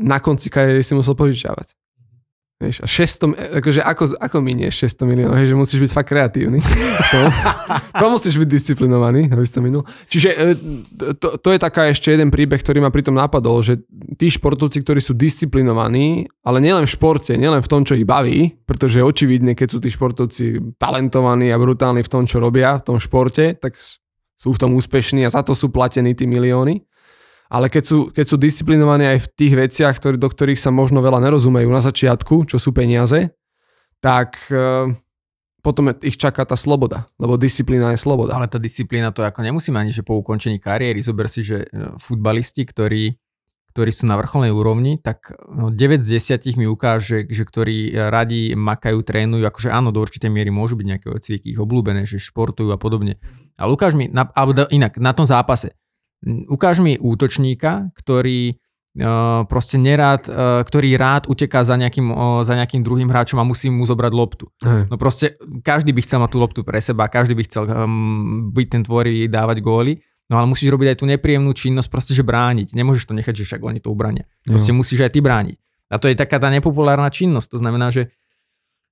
na 0.00 0.16
konci 0.16 0.48
kariéry 0.48 0.80
si 0.80 0.96
musel 0.96 1.12
požičiavať. 1.12 1.76
Vieš, 2.58 2.82
a 2.82 2.90
600, 2.90 3.62
akože 3.62 3.80
ako, 3.86 4.18
ako 4.18 4.42
minieš 4.42 4.90
600 4.98 5.06
miliónov, 5.06 5.38
hej, 5.38 5.46
že 5.46 5.54
musíš 5.54 5.78
byť 5.78 5.92
fakt 5.94 6.10
kreatívny. 6.10 6.58
to, 7.14 7.18
to 7.94 8.06
musíš 8.10 8.34
byť 8.34 8.48
disciplinovaný, 8.50 9.30
aby 9.30 9.46
si 9.46 9.54
to 9.54 9.62
minul. 9.62 9.86
Čiže 10.10 10.28
e, 10.34 10.44
to, 11.22 11.38
to 11.38 11.48
je 11.54 11.58
taká 11.62 11.86
ešte 11.86 12.10
jeden 12.10 12.34
príbeh, 12.34 12.58
ktorý 12.58 12.82
ma 12.82 12.90
pritom 12.90 13.14
napadol, 13.14 13.62
že 13.62 13.78
tí 14.18 14.26
športovci, 14.26 14.82
ktorí 14.82 14.98
sú 14.98 15.14
disciplinovaní, 15.14 16.26
ale 16.42 16.58
nielen 16.58 16.82
v 16.82 16.94
športe, 16.98 17.38
nielen 17.38 17.62
v 17.62 17.70
tom, 17.70 17.86
čo 17.86 17.94
ich 17.94 18.02
baví, 18.02 18.58
pretože 18.66 19.06
očividne, 19.06 19.54
keď 19.54 19.68
sú 19.70 19.78
tí 19.78 19.94
športovci 19.94 20.74
talentovaní 20.82 21.54
a 21.54 21.62
brutálni 21.62 22.02
v 22.02 22.10
tom, 22.10 22.26
čo 22.26 22.42
robia, 22.42 22.82
v 22.82 22.90
tom 22.90 22.98
športe, 22.98 23.54
tak 23.54 23.78
sú 24.34 24.50
v 24.50 24.58
tom 24.58 24.74
úspešní 24.74 25.22
a 25.22 25.30
za 25.30 25.46
to 25.46 25.54
sú 25.54 25.70
platení 25.70 26.10
tí 26.10 26.26
milióny 26.26 26.87
ale 27.48 27.72
keď 27.72 27.84
sú, 27.84 27.98
keď 28.12 28.26
sú 28.28 28.36
disciplinovaní 28.36 29.08
aj 29.08 29.18
v 29.24 29.30
tých 29.32 29.54
veciach, 29.56 29.94
ktorý, 29.96 30.20
do 30.20 30.28
ktorých 30.28 30.60
sa 30.60 30.68
možno 30.68 31.00
veľa 31.00 31.24
nerozumejú 31.24 31.68
na 31.72 31.80
začiatku, 31.80 32.44
čo 32.44 32.60
sú 32.60 32.76
peniaze, 32.76 33.32
tak 34.04 34.36
e, 34.52 34.92
potom 35.64 35.96
ich 36.04 36.20
čaká 36.20 36.44
tá 36.44 36.60
sloboda, 36.60 37.08
lebo 37.16 37.40
disciplína 37.40 37.96
je 37.96 38.04
sloboda. 38.04 38.36
Ale 38.36 38.52
tá 38.52 38.60
disciplína 38.60 39.16
to 39.16 39.24
ako 39.24 39.40
nemusíme 39.40 39.80
ani, 39.80 39.96
že 39.96 40.04
po 40.04 40.20
ukončení 40.20 40.60
kariéry, 40.60 41.00
zober 41.00 41.24
si, 41.24 41.40
že 41.40 41.64
e, 41.64 41.96
futbalisti, 41.96 42.68
ktorí, 42.68 43.16
ktorí 43.72 43.90
sú 43.96 44.04
na 44.04 44.20
vrcholnej 44.20 44.52
úrovni, 44.52 45.00
tak 45.00 45.32
9 45.48 45.72
no, 45.72 45.72
z 46.04 46.20
10 46.20 46.52
mi 46.60 46.68
ukáže, 46.68 47.24
že 47.32 47.48
ktorí 47.48 47.96
radi 48.12 48.52
makajú, 48.60 49.00
trénujú, 49.00 49.48
akože 49.48 49.72
áno, 49.72 49.88
do 49.88 50.04
určitej 50.04 50.28
miery 50.28 50.52
môžu 50.52 50.76
byť 50.76 50.84
nejaké 50.84 51.06
cviky 51.16 51.56
ich 51.56 51.60
obľúbené, 51.64 52.04
že 52.04 52.20
športujú 52.20 52.76
a 52.76 52.78
podobne. 52.78 53.16
Ale 53.56 53.72
ukáž 53.72 53.96
mi, 53.96 54.04
na, 54.12 54.28
alebo 54.36 54.68
inak, 54.68 55.00
na 55.00 55.16
tom 55.16 55.24
zápase, 55.24 55.77
ukáž 56.26 56.82
mi 56.82 56.98
útočníka, 56.98 57.94
ktorý 57.94 58.54
uh, 58.54 59.46
proste 59.46 59.78
nerád, 59.78 60.26
uh, 60.26 60.60
ktorý 60.66 60.98
rád 60.98 61.30
uteká 61.30 61.62
za 61.62 61.78
nejakým, 61.78 62.10
za 62.42 62.54
nejakým 62.58 62.82
druhým 62.82 63.10
hráčom 63.10 63.38
a 63.38 63.46
musí 63.46 63.70
mu 63.70 63.86
zobrať 63.86 64.12
loptu. 64.14 64.46
Hej. 64.62 64.90
No 64.90 64.96
proste 64.98 65.38
každý 65.62 65.94
by 65.94 66.00
chcel 66.02 66.18
mať 66.22 66.30
tú 66.34 66.38
loptu 66.38 66.60
pre 66.66 66.78
seba, 66.82 67.10
každý 67.10 67.38
by 67.38 67.42
chcel 67.46 67.64
um, 67.68 68.50
byť 68.50 68.66
ten 68.68 68.82
tvorivý, 68.82 69.30
dávať 69.30 69.58
góly, 69.62 69.98
No 70.28 70.36
ale 70.36 70.46
musíš 70.46 70.68
robiť 70.68 70.92
aj 70.92 70.98
tú 71.00 71.06
nepríjemnú 71.08 71.56
činnosť, 71.56 71.88
proste, 71.88 72.12
že 72.12 72.20
brániť. 72.20 72.76
Nemôžeš 72.76 73.08
to 73.08 73.16
nechať, 73.16 73.32
že 73.32 73.44
však 73.48 73.60
oni 73.64 73.80
to 73.80 73.88
ubrania. 73.88 74.28
Proste 74.44 74.76
jo. 74.76 74.78
musíš 74.78 75.08
aj 75.08 75.16
ty 75.16 75.24
brániť. 75.24 75.56
A 75.88 75.96
to 75.96 76.12
je 76.12 76.20
taká 76.20 76.36
tá 76.36 76.52
nepopulárna 76.52 77.08
činnosť. 77.08 77.56
To 77.56 77.58
znamená, 77.64 77.88
že 77.88 78.12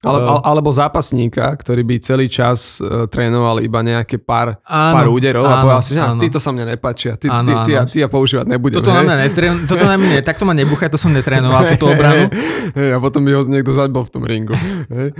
ale, 0.06 0.18
alebo 0.46 0.70
zápasníka, 0.70 1.50
ktorý 1.58 1.82
by 1.82 1.94
celý 1.98 2.26
čas 2.30 2.78
uh, 2.78 3.10
trénoval 3.10 3.58
iba 3.58 3.82
nejaké 3.82 4.22
pár, 4.22 4.62
áno, 4.62 4.94
pár 4.94 5.06
úderov 5.10 5.44
áno, 5.44 5.50
a 5.50 5.62
povedal 5.66 5.82
si, 5.82 5.92
že 5.98 6.02
títo 6.22 6.38
sa 6.38 6.54
mne 6.54 6.70
nepáčia, 6.78 7.18
ty, 7.18 7.26
áno, 7.26 7.42
ty, 7.42 7.52
ty, 7.52 7.72
ty, 7.74 7.86
ty 7.90 7.96
ja 8.00 8.08
používať 8.08 8.46
nebudem. 8.46 8.78
Toto 8.78 8.94
hej? 8.94 8.98
na 8.98 9.02
mňa 9.02 9.16
netrén, 9.26 9.54
toto 9.66 9.84
na 9.84 9.96
mňa, 9.98 10.22
takto 10.22 10.46
ma 10.46 10.54
nebuchaj, 10.54 10.88
to 10.88 10.98
som 11.00 11.10
netrénoval, 11.10 11.66
túto 11.74 11.90
obranu. 11.92 12.30
Hej, 12.72 12.90
a 12.94 12.98
potom 13.02 13.26
by 13.26 13.30
ho 13.34 13.40
niekto 13.50 13.74
zabol 13.74 14.06
v 14.06 14.10
tom 14.14 14.22
ringu. 14.22 14.54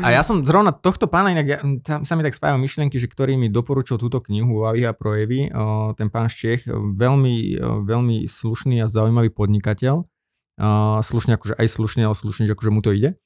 A 0.01 0.15
ja 0.15 0.23
som 0.23 0.47
zrovna 0.47 0.71
tohto 0.71 1.11
pána, 1.11 1.35
inak 1.35 1.47
ja, 1.47 1.59
tam 1.83 2.07
sa 2.07 2.15
mi 2.15 2.23
tak 2.23 2.39
spájajú 2.39 2.57
myšlienky, 2.63 2.97
že 3.03 3.11
ktorý 3.11 3.35
mi 3.35 3.51
doporučil 3.51 3.99
túto 3.99 4.23
knihu 4.23 4.63
Vavy 4.63 4.87
a 4.87 4.95
projevy, 4.95 5.51
uh, 5.51 5.93
ten 5.99 6.09
pán 6.09 6.31
Štech, 6.31 6.71
veľmi, 6.71 7.59
veľmi 7.83 8.31
slušný 8.31 8.81
a 8.81 8.87
zaujímavý 8.87 9.35
podnikateľ, 9.35 10.07
uh, 10.07 10.99
slušne 11.03 11.35
akože 11.37 11.59
aj 11.59 11.67
slušne, 11.67 12.03
ale 12.07 12.15
slušne, 12.15 12.47
že 12.47 12.55
akože 12.55 12.71
mu 12.71 12.81
to 12.81 12.95
ide 12.95 13.19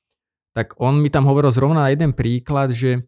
tak 0.50 0.74
on 0.82 0.98
mi 0.98 1.08
tam 1.08 1.26
hovoril 1.30 1.54
zrovna 1.54 1.90
jeden 1.94 2.10
príklad, 2.10 2.74
že 2.74 3.06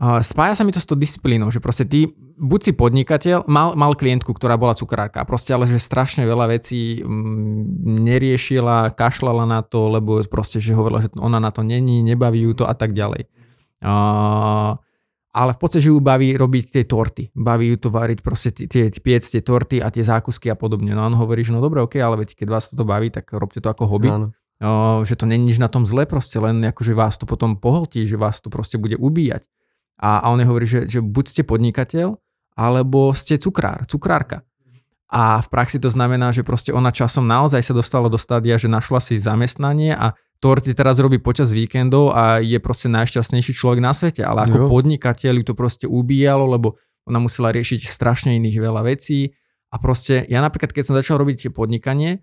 spája 0.00 0.56
sa 0.56 0.64
mi 0.64 0.72
to 0.72 0.80
s 0.80 0.88
tou 0.88 0.96
disciplínou, 0.96 1.52
že 1.52 1.60
proste 1.60 1.84
ty, 1.84 2.08
buď 2.40 2.60
si 2.64 2.72
podnikateľ, 2.72 3.44
mal, 3.44 3.76
mal 3.76 3.92
klientku, 3.92 4.32
ktorá 4.32 4.56
bola 4.56 4.72
cukrárka, 4.72 5.20
proste 5.28 5.52
ale 5.52 5.68
že 5.68 5.76
strašne 5.76 6.24
veľa 6.24 6.56
vecí 6.56 7.04
mm, 7.04 7.84
neriešila, 8.00 8.96
kašlala 8.96 9.44
na 9.44 9.60
to, 9.60 9.92
lebo 9.92 10.24
proste, 10.24 10.56
že 10.56 10.72
hovorila, 10.72 11.04
že 11.04 11.12
ona 11.20 11.36
na 11.36 11.52
to 11.52 11.60
není, 11.60 12.00
nebaví 12.00 12.40
ju 12.48 12.56
to 12.56 12.64
a 12.64 12.72
tak 12.72 12.96
ďalej. 12.96 13.28
Uh, 13.84 14.80
ale 15.30 15.50
v 15.54 15.58
podstate, 15.60 15.84
že 15.84 15.92
ju 15.92 16.00
baví 16.00 16.34
robiť 16.34 16.64
tie 16.80 16.84
torty. 16.88 17.30
Baví 17.36 17.70
ju 17.70 17.76
to 17.76 17.88
variť 17.92 18.18
proste 18.24 18.50
tie, 18.50 18.88
piec, 18.90 19.22
tie 19.22 19.44
torty 19.44 19.78
a 19.84 19.92
tie 19.92 20.02
zákusky 20.02 20.48
a 20.48 20.56
podobne. 20.56 20.96
No 20.96 21.06
on 21.06 21.14
hovorí, 21.14 21.44
že 21.44 21.52
no 21.54 21.60
dobre, 21.60 21.84
ok, 21.84 22.00
ale 22.00 22.24
veď 22.24 22.40
keď 22.40 22.48
vás 22.50 22.72
toto 22.72 22.88
baví, 22.88 23.12
tak 23.12 23.30
robte 23.36 23.60
to 23.60 23.68
ako 23.68 23.84
hobby. 23.84 24.08
Áno 24.10 24.32
že 25.08 25.16
to 25.16 25.24
není 25.24 25.52
nič 25.52 25.58
na 25.58 25.72
tom 25.72 25.88
zle 25.88 26.04
proste, 26.04 26.36
len 26.36 26.60
akože 26.60 26.92
vás 26.92 27.16
to 27.16 27.24
potom 27.24 27.56
pohltí, 27.56 28.04
že 28.04 28.20
vás 28.20 28.44
to 28.44 28.52
proste 28.52 28.76
bude 28.76 29.00
ubíjať. 29.00 29.48
A, 30.00 30.20
a 30.20 30.26
on 30.32 30.40
hovorí, 30.40 30.68
že, 30.68 30.84
že 30.84 31.00
buď 31.00 31.24
ste 31.32 31.42
podnikateľ, 31.44 32.20
alebo 32.60 33.16
ste 33.16 33.40
cukrár, 33.40 33.88
cukrárka. 33.88 34.44
A 35.10 35.42
v 35.42 35.48
praxi 35.50 35.82
to 35.82 35.90
znamená, 35.90 36.30
že 36.30 36.46
proste 36.46 36.70
ona 36.70 36.94
časom 36.94 37.26
naozaj 37.26 37.66
sa 37.66 37.74
dostala 37.74 38.06
do 38.06 38.20
stádia, 38.20 38.54
že 38.60 38.70
našla 38.70 39.02
si 39.02 39.18
zamestnanie 39.18 39.90
a 39.90 40.14
torty 40.38 40.70
teraz 40.70 41.02
robí 41.02 41.18
počas 41.18 41.50
víkendov 41.50 42.14
a 42.14 42.38
je 42.38 42.56
proste 42.62 42.86
najšťastnejší 42.92 43.52
človek 43.52 43.82
na 43.82 43.90
svete. 43.90 44.22
Ale 44.22 44.46
ako 44.46 44.56
jo. 44.56 44.66
podnikateľ 44.70 45.42
ju 45.42 45.44
to 45.50 45.54
proste 45.58 45.86
ubíjalo, 45.90 46.46
lebo 46.46 46.78
ona 47.10 47.18
musela 47.18 47.50
riešiť 47.50 47.90
strašne 47.90 48.38
iných 48.38 48.62
veľa 48.62 48.86
vecí. 48.86 49.34
A 49.74 49.82
proste 49.82 50.22
ja 50.30 50.38
napríklad, 50.38 50.70
keď 50.70 50.84
som 50.86 50.94
začal 50.94 51.18
robiť 51.18 51.50
podnikanie, 51.50 52.22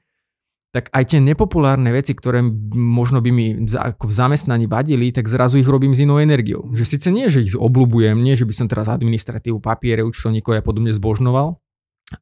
tak 0.76 0.92
aj 0.92 1.16
tie 1.16 1.20
nepopulárne 1.24 1.88
veci, 1.96 2.12
ktoré 2.12 2.44
možno 2.76 3.24
by 3.24 3.32
mi 3.32 3.48
ako 3.72 4.12
v 4.12 4.14
zamestnaní 4.14 4.68
vadili, 4.68 5.16
tak 5.16 5.32
zrazu 5.32 5.64
ich 5.64 5.70
robím 5.70 5.96
s 5.96 6.04
inou 6.04 6.20
energiou. 6.20 6.68
Že 6.76 6.84
síce 6.84 7.08
nie, 7.08 7.32
že 7.32 7.48
ich 7.48 7.56
obľúbujem, 7.56 8.20
nie, 8.20 8.36
že 8.36 8.44
by 8.44 8.54
som 8.54 8.68
teraz 8.68 8.92
administratívu, 8.92 9.64
papiere, 9.64 10.04
účtovníkov 10.04 10.60
a 10.60 10.66
podobne 10.66 10.92
zbožnoval, 10.92 11.56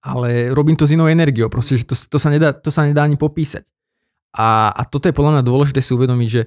ale 0.05 0.53
robím 0.53 0.77
to 0.77 0.85
s 0.85 0.93
inou 0.93 1.09
energiou. 1.09 1.49
Proste, 1.49 1.81
že 1.81 1.89
to, 1.89 1.97
to, 1.97 2.17
sa, 2.21 2.29
nedá, 2.29 2.53
to 2.53 2.69
sa 2.69 2.85
nedá 2.85 3.01
ani 3.01 3.17
popísať. 3.17 3.65
A, 4.37 4.69
a 4.69 4.81
toto 4.85 5.09
je 5.09 5.15
podľa 5.15 5.39
mňa 5.39 5.43
dôležité 5.47 5.79
si 5.81 5.97
uvedomiť, 5.97 6.29
že 6.29 6.41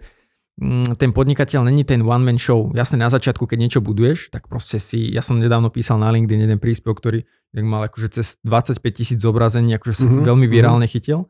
mm, 0.63 1.03
ten 1.03 1.11
podnikateľ 1.11 1.67
není 1.67 1.83
ten 1.83 2.07
one 2.07 2.23
man 2.23 2.39
show. 2.39 2.71
Jasne 2.79 3.03
na 3.03 3.11
začiatku, 3.11 3.43
keď 3.43 3.59
niečo 3.59 3.81
buduješ, 3.83 4.31
tak 4.31 4.47
proste 4.47 4.79
si, 4.79 5.11
ja 5.11 5.25
som 5.25 5.43
nedávno 5.43 5.67
písal 5.75 5.99
na 5.99 6.15
LinkedIn 6.15 6.47
jeden 6.47 6.63
príspevok, 6.63 7.03
ktorý 7.03 7.27
mal 7.59 7.91
akože 7.91 8.23
cez 8.23 8.39
25 8.47 8.79
tisíc 8.93 9.19
zobrazení, 9.19 9.75
akože 9.75 9.95
sa 9.99 10.07
mm-hmm. 10.07 10.25
veľmi 10.31 10.47
virálne 10.47 10.87
chytil 10.87 11.27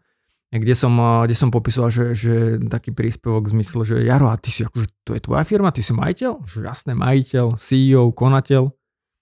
kde 0.48 0.72
som, 0.72 0.96
kde 1.28 1.36
som 1.36 1.52
popisoval, 1.52 1.92
že, 1.92 2.16
že 2.16 2.34
taký 2.72 2.96
príspevok 2.96 3.52
v 3.52 3.60
zmysle, 3.60 3.84
že 3.84 3.96
Jaro, 4.00 4.32
a 4.32 4.40
ty 4.40 4.48
si 4.48 4.64
akože, 4.64 4.88
to 5.04 5.12
je 5.12 5.20
tvoja 5.20 5.44
firma, 5.44 5.68
ty 5.68 5.84
si 5.84 5.92
majiteľ? 5.92 6.48
Že 6.48 6.58
jasné, 6.64 6.92
majiteľ, 6.96 7.60
CEO, 7.60 8.08
konateľ. 8.16 8.72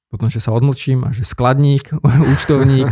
Potom, 0.06 0.30
že 0.30 0.38
sa 0.38 0.54
odmlčím 0.54 1.02
a 1.02 1.10
že 1.10 1.26
skladník, 1.26 1.90
účtovník, 2.32 2.86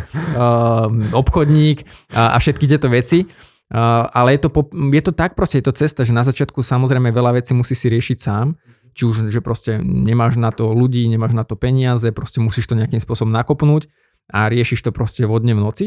obchodník 1.22 1.86
a, 2.10 2.34
a 2.34 2.36
všetky 2.42 2.66
tieto 2.66 2.90
veci. 2.90 3.30
Ale 3.70 4.34
je 4.34 4.40
to, 4.42 4.50
je 4.92 5.02
to 5.02 5.12
tak 5.14 5.38
proste, 5.38 5.62
je 5.62 5.66
to 5.70 5.74
cesta, 5.78 6.02
že 6.02 6.10
na 6.10 6.26
začiatku 6.26 6.58
samozrejme 6.58 7.14
veľa 7.14 7.38
vecí 7.38 7.54
musí 7.54 7.78
si 7.78 7.86
riešiť 7.86 8.18
sám, 8.18 8.58
či 8.94 9.02
už, 9.06 9.30
že 9.30 9.40
proste 9.42 9.78
nemáš 9.82 10.38
na 10.38 10.50
to 10.50 10.74
ľudí, 10.74 11.06
nemáš 11.06 11.34
na 11.34 11.42
to 11.42 11.54
peniaze, 11.54 12.06
proste 12.10 12.38
musíš 12.42 12.70
to 12.70 12.78
nejakým 12.78 13.02
spôsobom 13.02 13.30
nakopnúť 13.30 13.90
a 14.30 14.50
riešiš 14.50 14.86
to 14.86 14.90
proste 14.90 15.26
vodne 15.26 15.54
v 15.54 15.62
noci. 15.62 15.86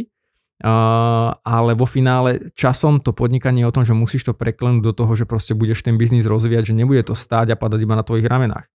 Uh, 0.57 1.37
ale 1.45 1.77
vo 1.77 1.85
finále 1.85 2.49
časom 2.57 2.97
to 2.97 3.13
podnikanie 3.13 3.61
je 3.61 3.69
o 3.69 3.75
tom, 3.75 3.85
že 3.85 3.93
musíš 3.93 4.25
to 4.25 4.33
preklenúť 4.33 4.89
do 4.89 4.93
toho, 4.93 5.13
že 5.13 5.29
proste 5.29 5.53
budeš 5.53 5.85
ten 5.85 6.01
biznis 6.01 6.25
rozvíjať, 6.25 6.73
že 6.73 6.77
nebude 6.77 7.05
to 7.05 7.13
stáť 7.13 7.53
a 7.53 7.59
padať 7.59 7.85
iba 7.85 7.93
na 7.93 8.01
tvojich 8.01 8.25
ramenách. 8.25 8.65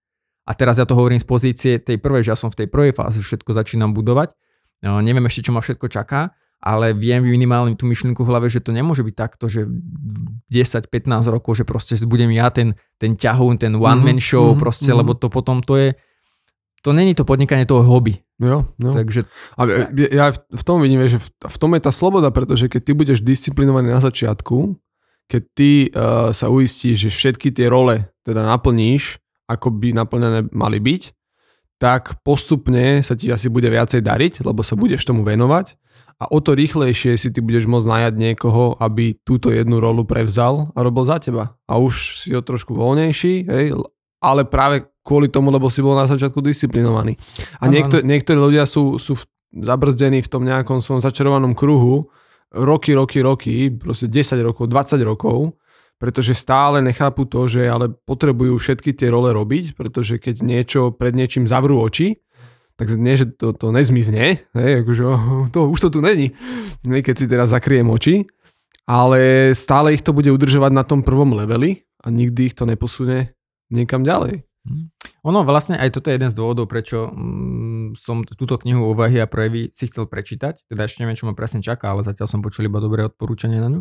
A 0.47 0.53
teraz 0.55 0.79
ja 0.79 0.87
to 0.87 0.95
hovorím 0.95 1.19
z 1.19 1.27
pozície 1.27 1.73
tej 1.83 1.99
prvej, 1.99 2.23
že 2.23 2.31
ja 2.35 2.39
som 2.39 2.55
v 2.55 2.63
tej 2.63 2.69
prvej 2.71 2.95
fáze 2.95 3.19
všetko 3.19 3.51
začínam 3.51 3.91
budovať. 3.99 4.31
Uh, 4.87 5.03
neviem 5.03 5.27
ešte, 5.27 5.51
čo 5.51 5.55
ma 5.55 5.59
všetko 5.59 5.91
čaká, 5.91 6.31
ale 6.63 6.95
viem 6.95 7.27
minimálne 7.27 7.75
tú 7.75 7.91
myšlienku 7.91 8.23
v 8.23 8.31
hlave, 8.31 8.47
že 8.47 8.63
to 8.63 8.71
nemôže 8.71 9.03
byť 9.03 9.15
takto, 9.19 9.51
že 9.51 9.67
10-15 10.55 10.87
rokov, 11.35 11.59
že 11.59 11.67
proste 11.67 11.99
budem 12.07 12.31
ja 12.31 12.55
ten, 12.55 12.79
ten 13.03 13.19
ťahún, 13.19 13.59
ten 13.59 13.75
one-man 13.75 14.23
mhm, 14.23 14.23
show, 14.23 14.55
mm-hmm, 14.55 14.63
proste, 14.63 14.87
mm-hmm. 14.87 15.03
lebo 15.03 15.19
to 15.19 15.27
potom 15.27 15.59
to 15.59 15.75
je, 15.75 15.89
to 16.87 16.95
není 16.95 17.19
to 17.19 17.27
podnikanie 17.27 17.67
toho 17.67 17.83
hobby. 17.83 18.23
Jo, 18.43 18.67
jo. 18.75 18.91
Takže... 18.91 19.23
A 19.55 19.63
ja 19.95 20.35
v 20.35 20.63
tom 20.67 20.83
vidím, 20.83 21.07
že 21.07 21.23
v 21.23 21.57
tom 21.63 21.79
je 21.79 21.81
tá 21.87 21.95
sloboda, 21.95 22.35
pretože 22.35 22.67
keď 22.67 22.81
ty 22.83 22.93
budeš 22.93 23.19
disciplinovaný 23.23 23.95
na 23.95 24.03
začiatku, 24.03 24.75
keď 25.31 25.43
ty 25.55 25.71
uh, 25.95 26.35
sa 26.35 26.51
uistíš, 26.51 27.07
že 27.07 27.11
všetky 27.15 27.55
tie 27.55 27.71
role 27.71 28.11
teda 28.27 28.43
naplníš, 28.43 29.23
ako 29.47 29.71
by 29.79 29.95
naplnené 29.95 30.51
mali 30.51 30.83
byť, 30.83 31.03
tak 31.79 32.19
postupne 32.27 33.03
sa 33.07 33.15
ti 33.15 33.31
asi 33.31 33.47
bude 33.47 33.71
viacej 33.71 34.03
dariť, 34.03 34.43
lebo 34.43 34.67
sa 34.67 34.75
budeš 34.75 35.07
tomu 35.07 35.23
venovať 35.23 35.79
a 36.23 36.31
o 36.31 36.39
to 36.39 36.55
rýchlejšie 36.55 37.19
si 37.19 37.35
ty 37.35 37.43
budeš 37.43 37.67
môcť 37.67 37.91
najať 37.91 38.15
niekoho, 38.15 38.79
aby 38.79 39.19
túto 39.27 39.51
jednu 39.51 39.83
rolu 39.83 40.07
prevzal 40.07 40.71
a 40.71 40.79
robil 40.87 41.03
za 41.03 41.19
teba. 41.19 41.59
A 41.67 41.83
už 41.83 42.23
si 42.23 42.31
o 42.31 42.39
trošku 42.39 42.79
voľnejší, 42.79 43.51
hej, 43.51 43.75
ale 44.23 44.47
práve 44.47 44.87
kvôli 45.03 45.27
tomu, 45.27 45.51
lebo 45.51 45.67
si 45.67 45.83
bol 45.83 45.99
na 45.99 46.07
začiatku 46.07 46.39
disciplinovaný. 46.39 47.19
A 47.59 47.67
niektor- 47.67 48.07
niektorí 48.07 48.39
ľudia 48.39 48.65
sú, 48.65 49.03
sú 49.03 49.19
zabrzdení 49.51 50.23
v 50.23 50.31
tom 50.31 50.47
nejakom 50.47 50.79
svojom 50.79 51.03
začarovanom 51.03 51.53
kruhu 51.53 52.09
roky, 52.55 52.95
roky, 52.95 53.19
roky, 53.21 53.53
proste 53.69 54.07
10 54.09 54.41
rokov, 54.41 54.71
20 54.71 55.03
rokov, 55.03 55.59
pretože 55.99 56.35
stále 56.35 56.81
nechápu 56.81 57.27
to, 57.27 57.47
že 57.47 57.67
ale 57.69 57.91
potrebujú 57.91 58.59
všetky 58.59 58.95
tie 58.97 59.11
role 59.13 59.31
robiť, 59.35 59.75
pretože 59.77 60.19
keď 60.19 60.43
niečo 60.43 60.81
pred 60.95 61.13
niečím 61.15 61.47
zavrú 61.47 61.83
oči, 61.83 62.23
tak 62.75 62.97
nie, 62.97 63.15
že 63.15 63.31
to, 63.37 63.53
to 63.53 63.71
nezmizne, 63.71 64.41
hej, 64.57 64.73
akože, 64.83 65.03
to, 65.55 65.59
už 65.69 65.79
to 65.79 65.89
tu 65.93 66.01
není, 66.01 66.33
keď 66.85 67.15
si 67.15 67.27
teraz 67.29 67.53
zakriem 67.53 67.87
oči, 67.91 68.27
ale 68.89 69.53
stále 69.55 69.95
ich 69.95 70.03
to 70.03 70.11
bude 70.11 70.29
udržovať 70.31 70.73
na 70.75 70.83
tom 70.83 71.07
prvom 71.07 71.39
leveli 71.39 71.87
a 72.03 72.11
nikdy 72.11 72.51
ich 72.51 72.57
to 72.59 72.67
neposunie 72.67 73.31
niekam 73.73 74.05
ďalej. 74.05 74.45
Hm. 74.69 74.93
Ono 75.23 75.47
vlastne 75.47 75.79
aj 75.79 75.95
toto 75.95 76.11
je 76.11 76.19
jeden 76.19 76.31
z 76.31 76.39
dôvodov, 76.39 76.67
prečo 76.67 77.11
mm, 77.11 77.95
som 77.95 78.27
túto 78.27 78.59
knihu 78.63 78.91
Uvahy 78.91 79.23
a 79.23 79.31
prejavy 79.31 79.71
si 79.71 79.87
chcel 79.87 80.11
prečítať. 80.11 80.67
Teda 80.67 80.87
ešte 80.87 81.03
neviem, 81.03 81.15
čo 81.15 81.31
ma 81.31 81.35
presne 81.35 81.63
čaká, 81.63 81.95
ale 81.95 82.03
zatiaľ 82.03 82.27
som 82.27 82.43
počul 82.43 82.67
iba 82.67 82.83
dobré 82.83 83.07
odporúčanie 83.07 83.63
na 83.63 83.71
ňu. 83.71 83.81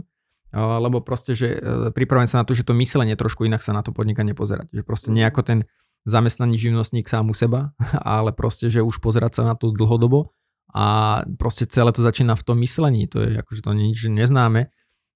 Lebo 0.53 0.99
proste, 1.01 1.31
že 1.31 1.57
e, 1.57 1.89
pripravujem 1.95 2.29
sa 2.29 2.43
na 2.43 2.45
to, 2.45 2.51
že 2.53 2.67
to 2.67 2.75
myslenie 2.75 3.15
trošku 3.15 3.47
inak 3.47 3.63
sa 3.63 3.71
na 3.71 3.81
to 3.81 3.95
podnikanie 3.95 4.35
pozerať. 4.35 4.69
Že 4.75 4.83
proste 4.83 5.09
nejako 5.09 5.41
ten 5.41 5.59
zamestnaný 6.05 6.59
živnostník 6.59 7.07
sám 7.07 7.31
u 7.31 7.35
seba, 7.37 7.73
ale 8.03 8.35
proste, 8.35 8.69
že 8.69 8.85
už 8.85 9.01
pozerať 9.01 9.41
sa 9.41 9.43
na 9.47 9.55
to 9.57 9.73
dlhodobo 9.73 10.35
a 10.71 11.21
proste 11.41 11.67
celé 11.67 11.89
to 11.95 12.03
začína 12.03 12.35
v 12.35 12.45
tom 12.45 12.57
myslení. 12.61 13.07
To 13.11 13.17
je 13.23 13.39
akože 13.39 13.61
to 13.63 13.71
nič 13.73 14.07
neznáme 14.07 14.69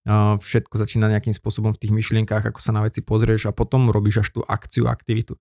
všetko 0.05 0.77
začína 0.77 1.09
nejakým 1.09 1.33
spôsobom 1.33 1.73
v 1.73 1.81
tých 1.81 1.93
myšlienkách, 1.93 2.53
ako 2.53 2.61
sa 2.61 2.71
na 2.71 2.85
veci 2.85 3.01
pozrieš 3.01 3.49
a 3.49 3.55
potom 3.57 3.89
robíš 3.89 4.21
až 4.21 4.29
tú 4.37 4.41
akciu, 4.45 4.85
aktivitu. 4.85 5.37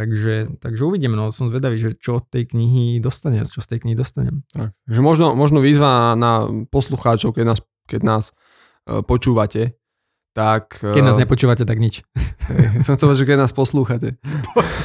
Takže, 0.00 0.56
takže 0.64 0.82
uvidíme, 0.88 1.12
no 1.12 1.28
som 1.28 1.52
zvedavý, 1.52 1.76
že 1.76 1.92
čo 1.92 2.24
od 2.24 2.24
tej 2.32 2.48
knihy 2.48 3.04
dostane, 3.04 3.44
čo 3.44 3.60
z 3.60 3.76
tej 3.76 3.78
knihy 3.84 3.96
dostanem. 3.98 4.48
Tak, 4.56 4.72
že 4.88 5.00
možno, 5.04 5.36
možno 5.36 5.60
výzva 5.60 6.16
na 6.16 6.48
poslucháčov, 6.72 7.36
keď 7.36 7.44
nás, 7.44 7.60
keď 7.84 8.00
nás 8.00 8.24
uh, 8.88 9.04
počúvate, 9.04 9.76
tak... 10.32 10.80
Keď 10.80 11.04
nás 11.04 11.18
nepočúvate, 11.20 11.68
tak 11.68 11.76
nič. 11.76 12.06
Hej, 12.48 12.80
som 12.86 12.96
chcel 12.96 13.12
že 13.12 13.28
keď 13.28 13.44
nás 13.44 13.52
poslúchate. 13.52 14.16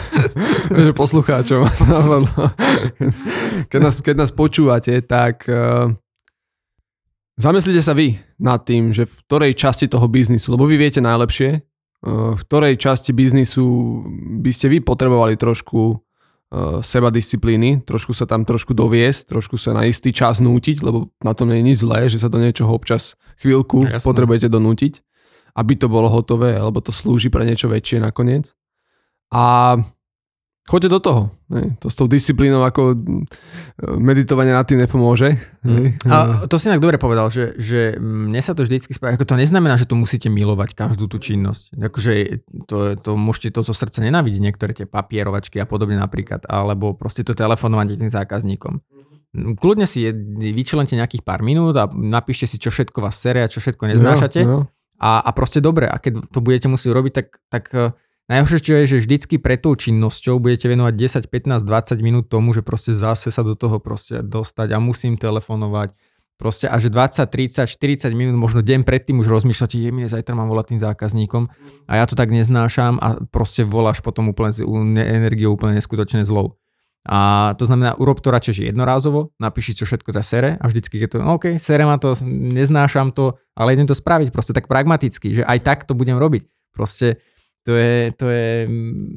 že 0.83 0.91
poslucháčom. 0.91 1.63
keď, 3.71 3.79
nás, 3.79 3.95
keď 4.01 4.15
nás 4.19 4.31
počúvate, 4.35 4.99
tak 5.05 5.47
uh, 5.47 5.95
zamyslite 7.39 7.81
sa 7.83 7.93
vy 7.95 8.19
nad 8.39 8.63
tým, 8.63 8.91
že 8.91 9.07
v 9.07 9.15
ktorej 9.27 9.51
časti 9.55 9.85
toho 9.87 10.07
biznisu, 10.07 10.55
lebo 10.55 10.67
vy 10.67 10.75
viete 10.79 10.99
najlepšie, 10.99 11.49
uh, 11.59 12.35
v 12.35 12.41
ktorej 12.47 12.75
časti 12.79 13.11
biznisu 13.15 13.63
by 14.43 14.51
ste 14.51 14.71
vy 14.71 14.83
potrebovali 14.83 15.39
trošku 15.39 15.79
uh, 15.95 16.79
seba 16.83 17.11
disciplíny, 17.11 17.83
trošku 17.85 18.11
sa 18.11 18.27
tam 18.27 18.43
trošku 18.43 18.73
doviesť, 18.75 19.31
trošku 19.31 19.55
sa 19.55 19.75
na 19.75 19.87
istý 19.87 20.11
čas 20.11 20.43
nútiť, 20.43 20.83
lebo 20.83 21.13
na 21.23 21.31
tom 21.31 21.51
nie 21.51 21.63
je 21.63 21.67
nič 21.71 21.77
zlé, 21.83 22.11
že 22.11 22.19
sa 22.19 22.27
do 22.27 22.39
niečoho 22.39 22.71
občas 22.71 23.19
chvíľku 23.39 23.87
Jasne. 23.87 24.05
potrebujete 24.05 24.47
donútiť 24.51 25.05
aby 25.55 25.73
to 25.79 25.87
bolo 25.87 26.11
hotové, 26.11 26.59
alebo 26.59 26.83
to 26.83 26.91
slúži 26.91 27.31
pre 27.31 27.47
niečo 27.47 27.71
väčšie 27.71 28.03
nakoniec. 28.03 28.51
A 29.31 29.79
choďte 30.65 30.89
do 30.89 30.99
toho. 30.99 31.21
Ne? 31.53 31.77
To 31.77 31.93
s 31.93 31.95
tou 31.95 32.09
disciplínou 32.09 32.65
ako 32.65 32.97
meditovanie 34.01 34.49
nad 34.49 34.65
tým 34.65 34.81
nepomôže. 34.81 35.37
Mm. 35.61 36.01
A 36.09 36.49
to 36.49 36.57
si 36.57 36.73
inak 36.73 36.81
dobre 36.81 36.97
povedal, 36.97 37.29
že, 37.29 37.53
že 37.61 38.01
mne 38.01 38.41
sa 38.41 38.57
to 38.57 38.65
vždycky 38.65 38.89
spája. 38.97 39.13
Ako 39.15 39.29
to 39.29 39.37
neznamená, 39.37 39.77
že 39.77 39.85
to 39.85 39.93
musíte 39.93 40.25
milovať 40.25 40.73
každú 40.73 41.05
tú 41.05 41.21
činnosť. 41.21 41.77
Akože 41.77 42.41
to, 42.65 42.97
to 42.97 43.11
môžete 43.13 43.53
to 43.53 43.61
zo 43.61 43.77
srdca 43.77 44.01
nenávidieť, 44.01 44.41
niektoré 44.41 44.73
tie 44.73 44.89
papierovačky 44.89 45.61
a 45.61 45.69
podobne 45.69 46.01
napríklad, 46.01 46.49
alebo 46.49 46.97
proste 46.97 47.21
to 47.21 47.37
telefonovanie 47.37 47.93
tým 47.93 48.09
zákazníkom. 48.09 48.81
Kľudne 49.35 49.85
si 49.85 50.07
vyčlente 50.55 50.95
nejakých 50.95 51.21
pár 51.21 51.43
minút 51.43 51.75
a 51.77 51.85
napíšte 51.91 52.47
si, 52.47 52.57
čo 52.57 52.71
všetko 52.71 53.03
vás 53.03 53.19
sere 53.19 53.43
a 53.43 53.51
čo 53.51 53.59
všetko 53.59 53.83
neznášate. 53.91 54.41
No, 54.47 54.65
no 54.65 54.75
a, 54.95 55.19
a 55.27 55.29
proste 55.35 55.59
dobre, 55.59 55.91
a 55.91 55.99
keď 55.99 56.31
to 56.31 56.39
budete 56.39 56.71
musieť 56.71 56.91
robiť, 56.95 57.13
tak, 57.13 57.27
tak 57.51 57.63
najhoršie 58.31 58.85
je, 58.85 58.97
že 58.97 59.03
vždycky 59.05 59.35
pre 59.37 59.57
tou 59.57 59.77
činnosťou 59.77 60.41
budete 60.41 60.65
venovať 60.71 60.93
10, 60.93 61.29
15, 61.29 61.65
20 61.65 62.05
minút 62.05 62.25
tomu, 62.29 62.53
že 62.53 62.65
proste 62.65 62.97
zase 62.97 63.29
sa 63.29 63.41
do 63.45 63.53
toho 63.53 63.77
proste 63.77 64.25
dostať 64.25 64.73
a 64.73 64.77
musím 64.81 65.17
telefonovať. 65.19 65.93
Proste 66.35 66.67
a 66.67 66.75
že 66.83 66.91
20, 66.91 67.31
30, 67.31 67.63
40 67.63 68.11
minút, 68.11 68.35
možno 68.35 68.59
deň 68.59 68.83
predtým 68.83 69.23
už 69.23 69.31
rozmýšľate, 69.31 69.79
je 69.79 69.91
mi 69.95 70.03
zajtra 70.03 70.35
mám 70.35 70.51
volať 70.51 70.75
tým 70.75 70.81
zákazníkom 70.83 71.47
a 71.87 71.91
ja 71.95 72.03
to 72.03 72.19
tak 72.19 72.27
neznášam 72.27 72.99
a 72.99 73.23
proste 73.31 73.63
voláš 73.63 74.03
potom 74.03 74.27
úplne 74.27 74.51
energiou 74.99 75.55
úplne 75.55 75.79
neskutočne 75.79 76.27
zlou. 76.27 76.59
A 77.05 77.53
to 77.55 77.69
znamená, 77.69 77.95
urob 78.01 78.17
to 78.19 78.33
radšej 78.33 78.67
jednorázovo, 78.73 79.31
napíši, 79.37 79.77
čo 79.77 79.85
všetko 79.85 80.09
za 80.09 80.25
sere 80.25 80.57
a 80.57 80.65
vždycky, 80.65 80.97
keď 80.99 81.07
to, 81.07 81.17
no 81.21 81.37
OK, 81.37 81.61
sere 81.61 81.85
ma 81.85 82.01
to, 82.01 82.17
neznášam 82.25 83.13
to, 83.13 83.37
ale 83.53 83.77
idem 83.77 83.85
to 83.85 83.93
spraviť 83.93 84.33
proste 84.33 84.57
tak 84.57 84.65
pragmaticky, 84.65 85.39
že 85.39 85.43
aj 85.45 85.59
tak 85.63 85.79
to 85.85 85.93
budem 85.93 86.17
robiť. 86.17 86.49
Proste 86.73 87.21
to 87.65 87.73
je, 87.73 88.13
to 88.13 88.25
je 88.29 88.49
mm, 88.69 89.09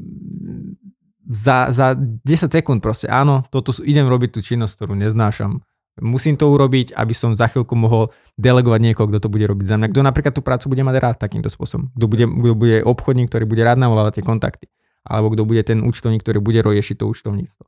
za, 1.29 1.69
za 1.69 1.93
10 1.95 2.49
sekúnd 2.49 2.81
proste, 2.81 3.07
áno, 3.07 3.45
toto 3.53 3.71
idem 3.85 4.09
robiť 4.09 4.35
tú 4.35 4.41
činnosť, 4.41 4.73
ktorú 4.81 4.97
neznášam. 4.97 5.61
Musím 5.99 6.39
to 6.39 6.47
urobiť, 6.49 6.95
aby 6.95 7.11
som 7.11 7.35
za 7.35 7.51
chvíľku 7.51 7.75
mohol 7.75 8.15
delegovať 8.39 8.81
niekoho, 8.81 9.11
kto 9.11 9.27
to 9.27 9.29
bude 9.29 9.43
robiť 9.45 9.67
za 9.67 9.77
mňa. 9.77 9.91
Kto 9.91 10.01
napríklad 10.07 10.31
tú 10.31 10.47
prácu 10.47 10.71
bude 10.71 10.87
mať 10.87 10.97
rád 11.03 11.17
takýmto 11.19 11.51
spôsobom. 11.51 11.91
Kto 11.91 12.07
bude, 12.07 12.25
kto 12.25 12.55
bude 12.55 12.77
obchodník, 12.87 13.29
ktorý 13.35 13.45
bude 13.51 13.67
rád 13.67 13.83
navolávať 13.83 14.23
tie 14.23 14.25
kontakty 14.25 14.71
alebo 15.09 15.33
kto 15.33 15.43
bude 15.49 15.65
ten 15.65 15.81
účtovník, 15.81 16.21
ktorý 16.21 16.45
bude 16.45 16.61
riešiť 16.61 17.01
to 17.01 17.09
účtovníctvo. 17.09 17.65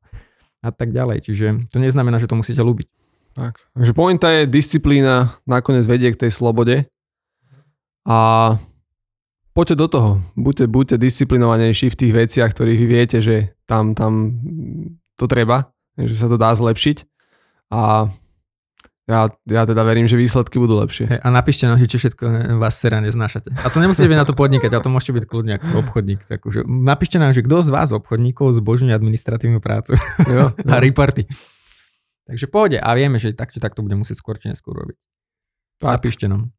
A 0.61 0.69
tak 0.77 0.93
ďalej. 0.93 1.25
Čiže 1.25 1.73
to 1.73 1.81
neznamená, 1.81 2.21
že 2.21 2.29
to 2.29 2.37
musíte 2.37 2.61
ľúbiť. 2.61 2.87
Tak. 3.33 3.57
Takže 3.73 3.93
pointa 3.97 4.29
je, 4.29 4.51
disciplína 4.51 5.41
nakoniec 5.49 5.89
vedie 5.89 6.13
k 6.13 6.29
tej 6.29 6.31
slobode 6.37 6.85
a 8.05 8.19
poďte 9.53 9.77
do 9.77 9.87
toho. 9.87 10.11
Buďte, 10.39 10.65
buďte 10.71 10.97
disciplinovanejší 10.99 11.91
v 11.91 11.99
tých 11.99 12.13
veciach, 12.13 12.51
ktorých 12.51 12.79
vy 12.81 12.87
viete, 12.87 13.19
že 13.23 13.57
tam, 13.67 13.95
tam 13.95 14.39
to 15.19 15.27
treba, 15.29 15.71
že 15.99 16.17
sa 16.17 16.27
to 16.31 16.41
dá 16.41 16.55
zlepšiť 16.55 17.05
a 17.71 18.11
ja, 19.11 19.27
ja 19.27 19.63
teda 19.67 19.83
verím, 19.83 20.07
že 20.07 20.15
výsledky 20.15 20.63
budú 20.63 20.79
lepšie. 20.79 21.11
Hey, 21.11 21.19
a 21.19 21.35
napíšte 21.35 21.67
nám, 21.67 21.83
že 21.83 21.91
čo 21.91 21.99
všetko 21.99 22.55
vás 22.63 22.79
sera 22.79 23.03
neznášate. 23.03 23.51
A 23.59 23.67
to 23.67 23.83
nemusíte 23.83 24.07
byť 24.07 24.19
na 24.23 24.27
to 24.29 24.39
podnikať, 24.39 24.71
ale 24.71 24.87
to 24.87 24.93
môžete 24.93 25.19
byť 25.19 25.25
kľudne 25.27 25.53
ako 25.59 25.83
obchodník. 25.83 26.23
Tak 26.23 26.47
už, 26.47 26.63
napíšte 26.71 27.19
nám, 27.19 27.35
že 27.35 27.43
kto 27.43 27.67
z 27.67 27.75
vás 27.75 27.91
obchodníkov 27.91 28.55
zbožňuje 28.55 28.95
administratívnu 28.95 29.59
prácu 29.59 29.99
jo, 30.31 30.31
jo. 30.31 30.47
a 30.75 30.79
reporty. 30.79 31.27
Takže 32.31 32.47
pohode 32.47 32.79
a 32.79 32.91
vieme, 32.95 33.19
že 33.19 33.35
tak, 33.35 33.51
či 33.51 33.59
tak 33.59 33.75
to 33.75 33.83
bude 33.83 33.99
musieť 33.99 34.23
skôr 34.23 34.39
či 34.39 34.47
neskôr 34.47 34.79
robiť. 34.79 34.95
Tak. 35.83 35.99
Napíšte 35.99 36.31
nám. 36.31 36.55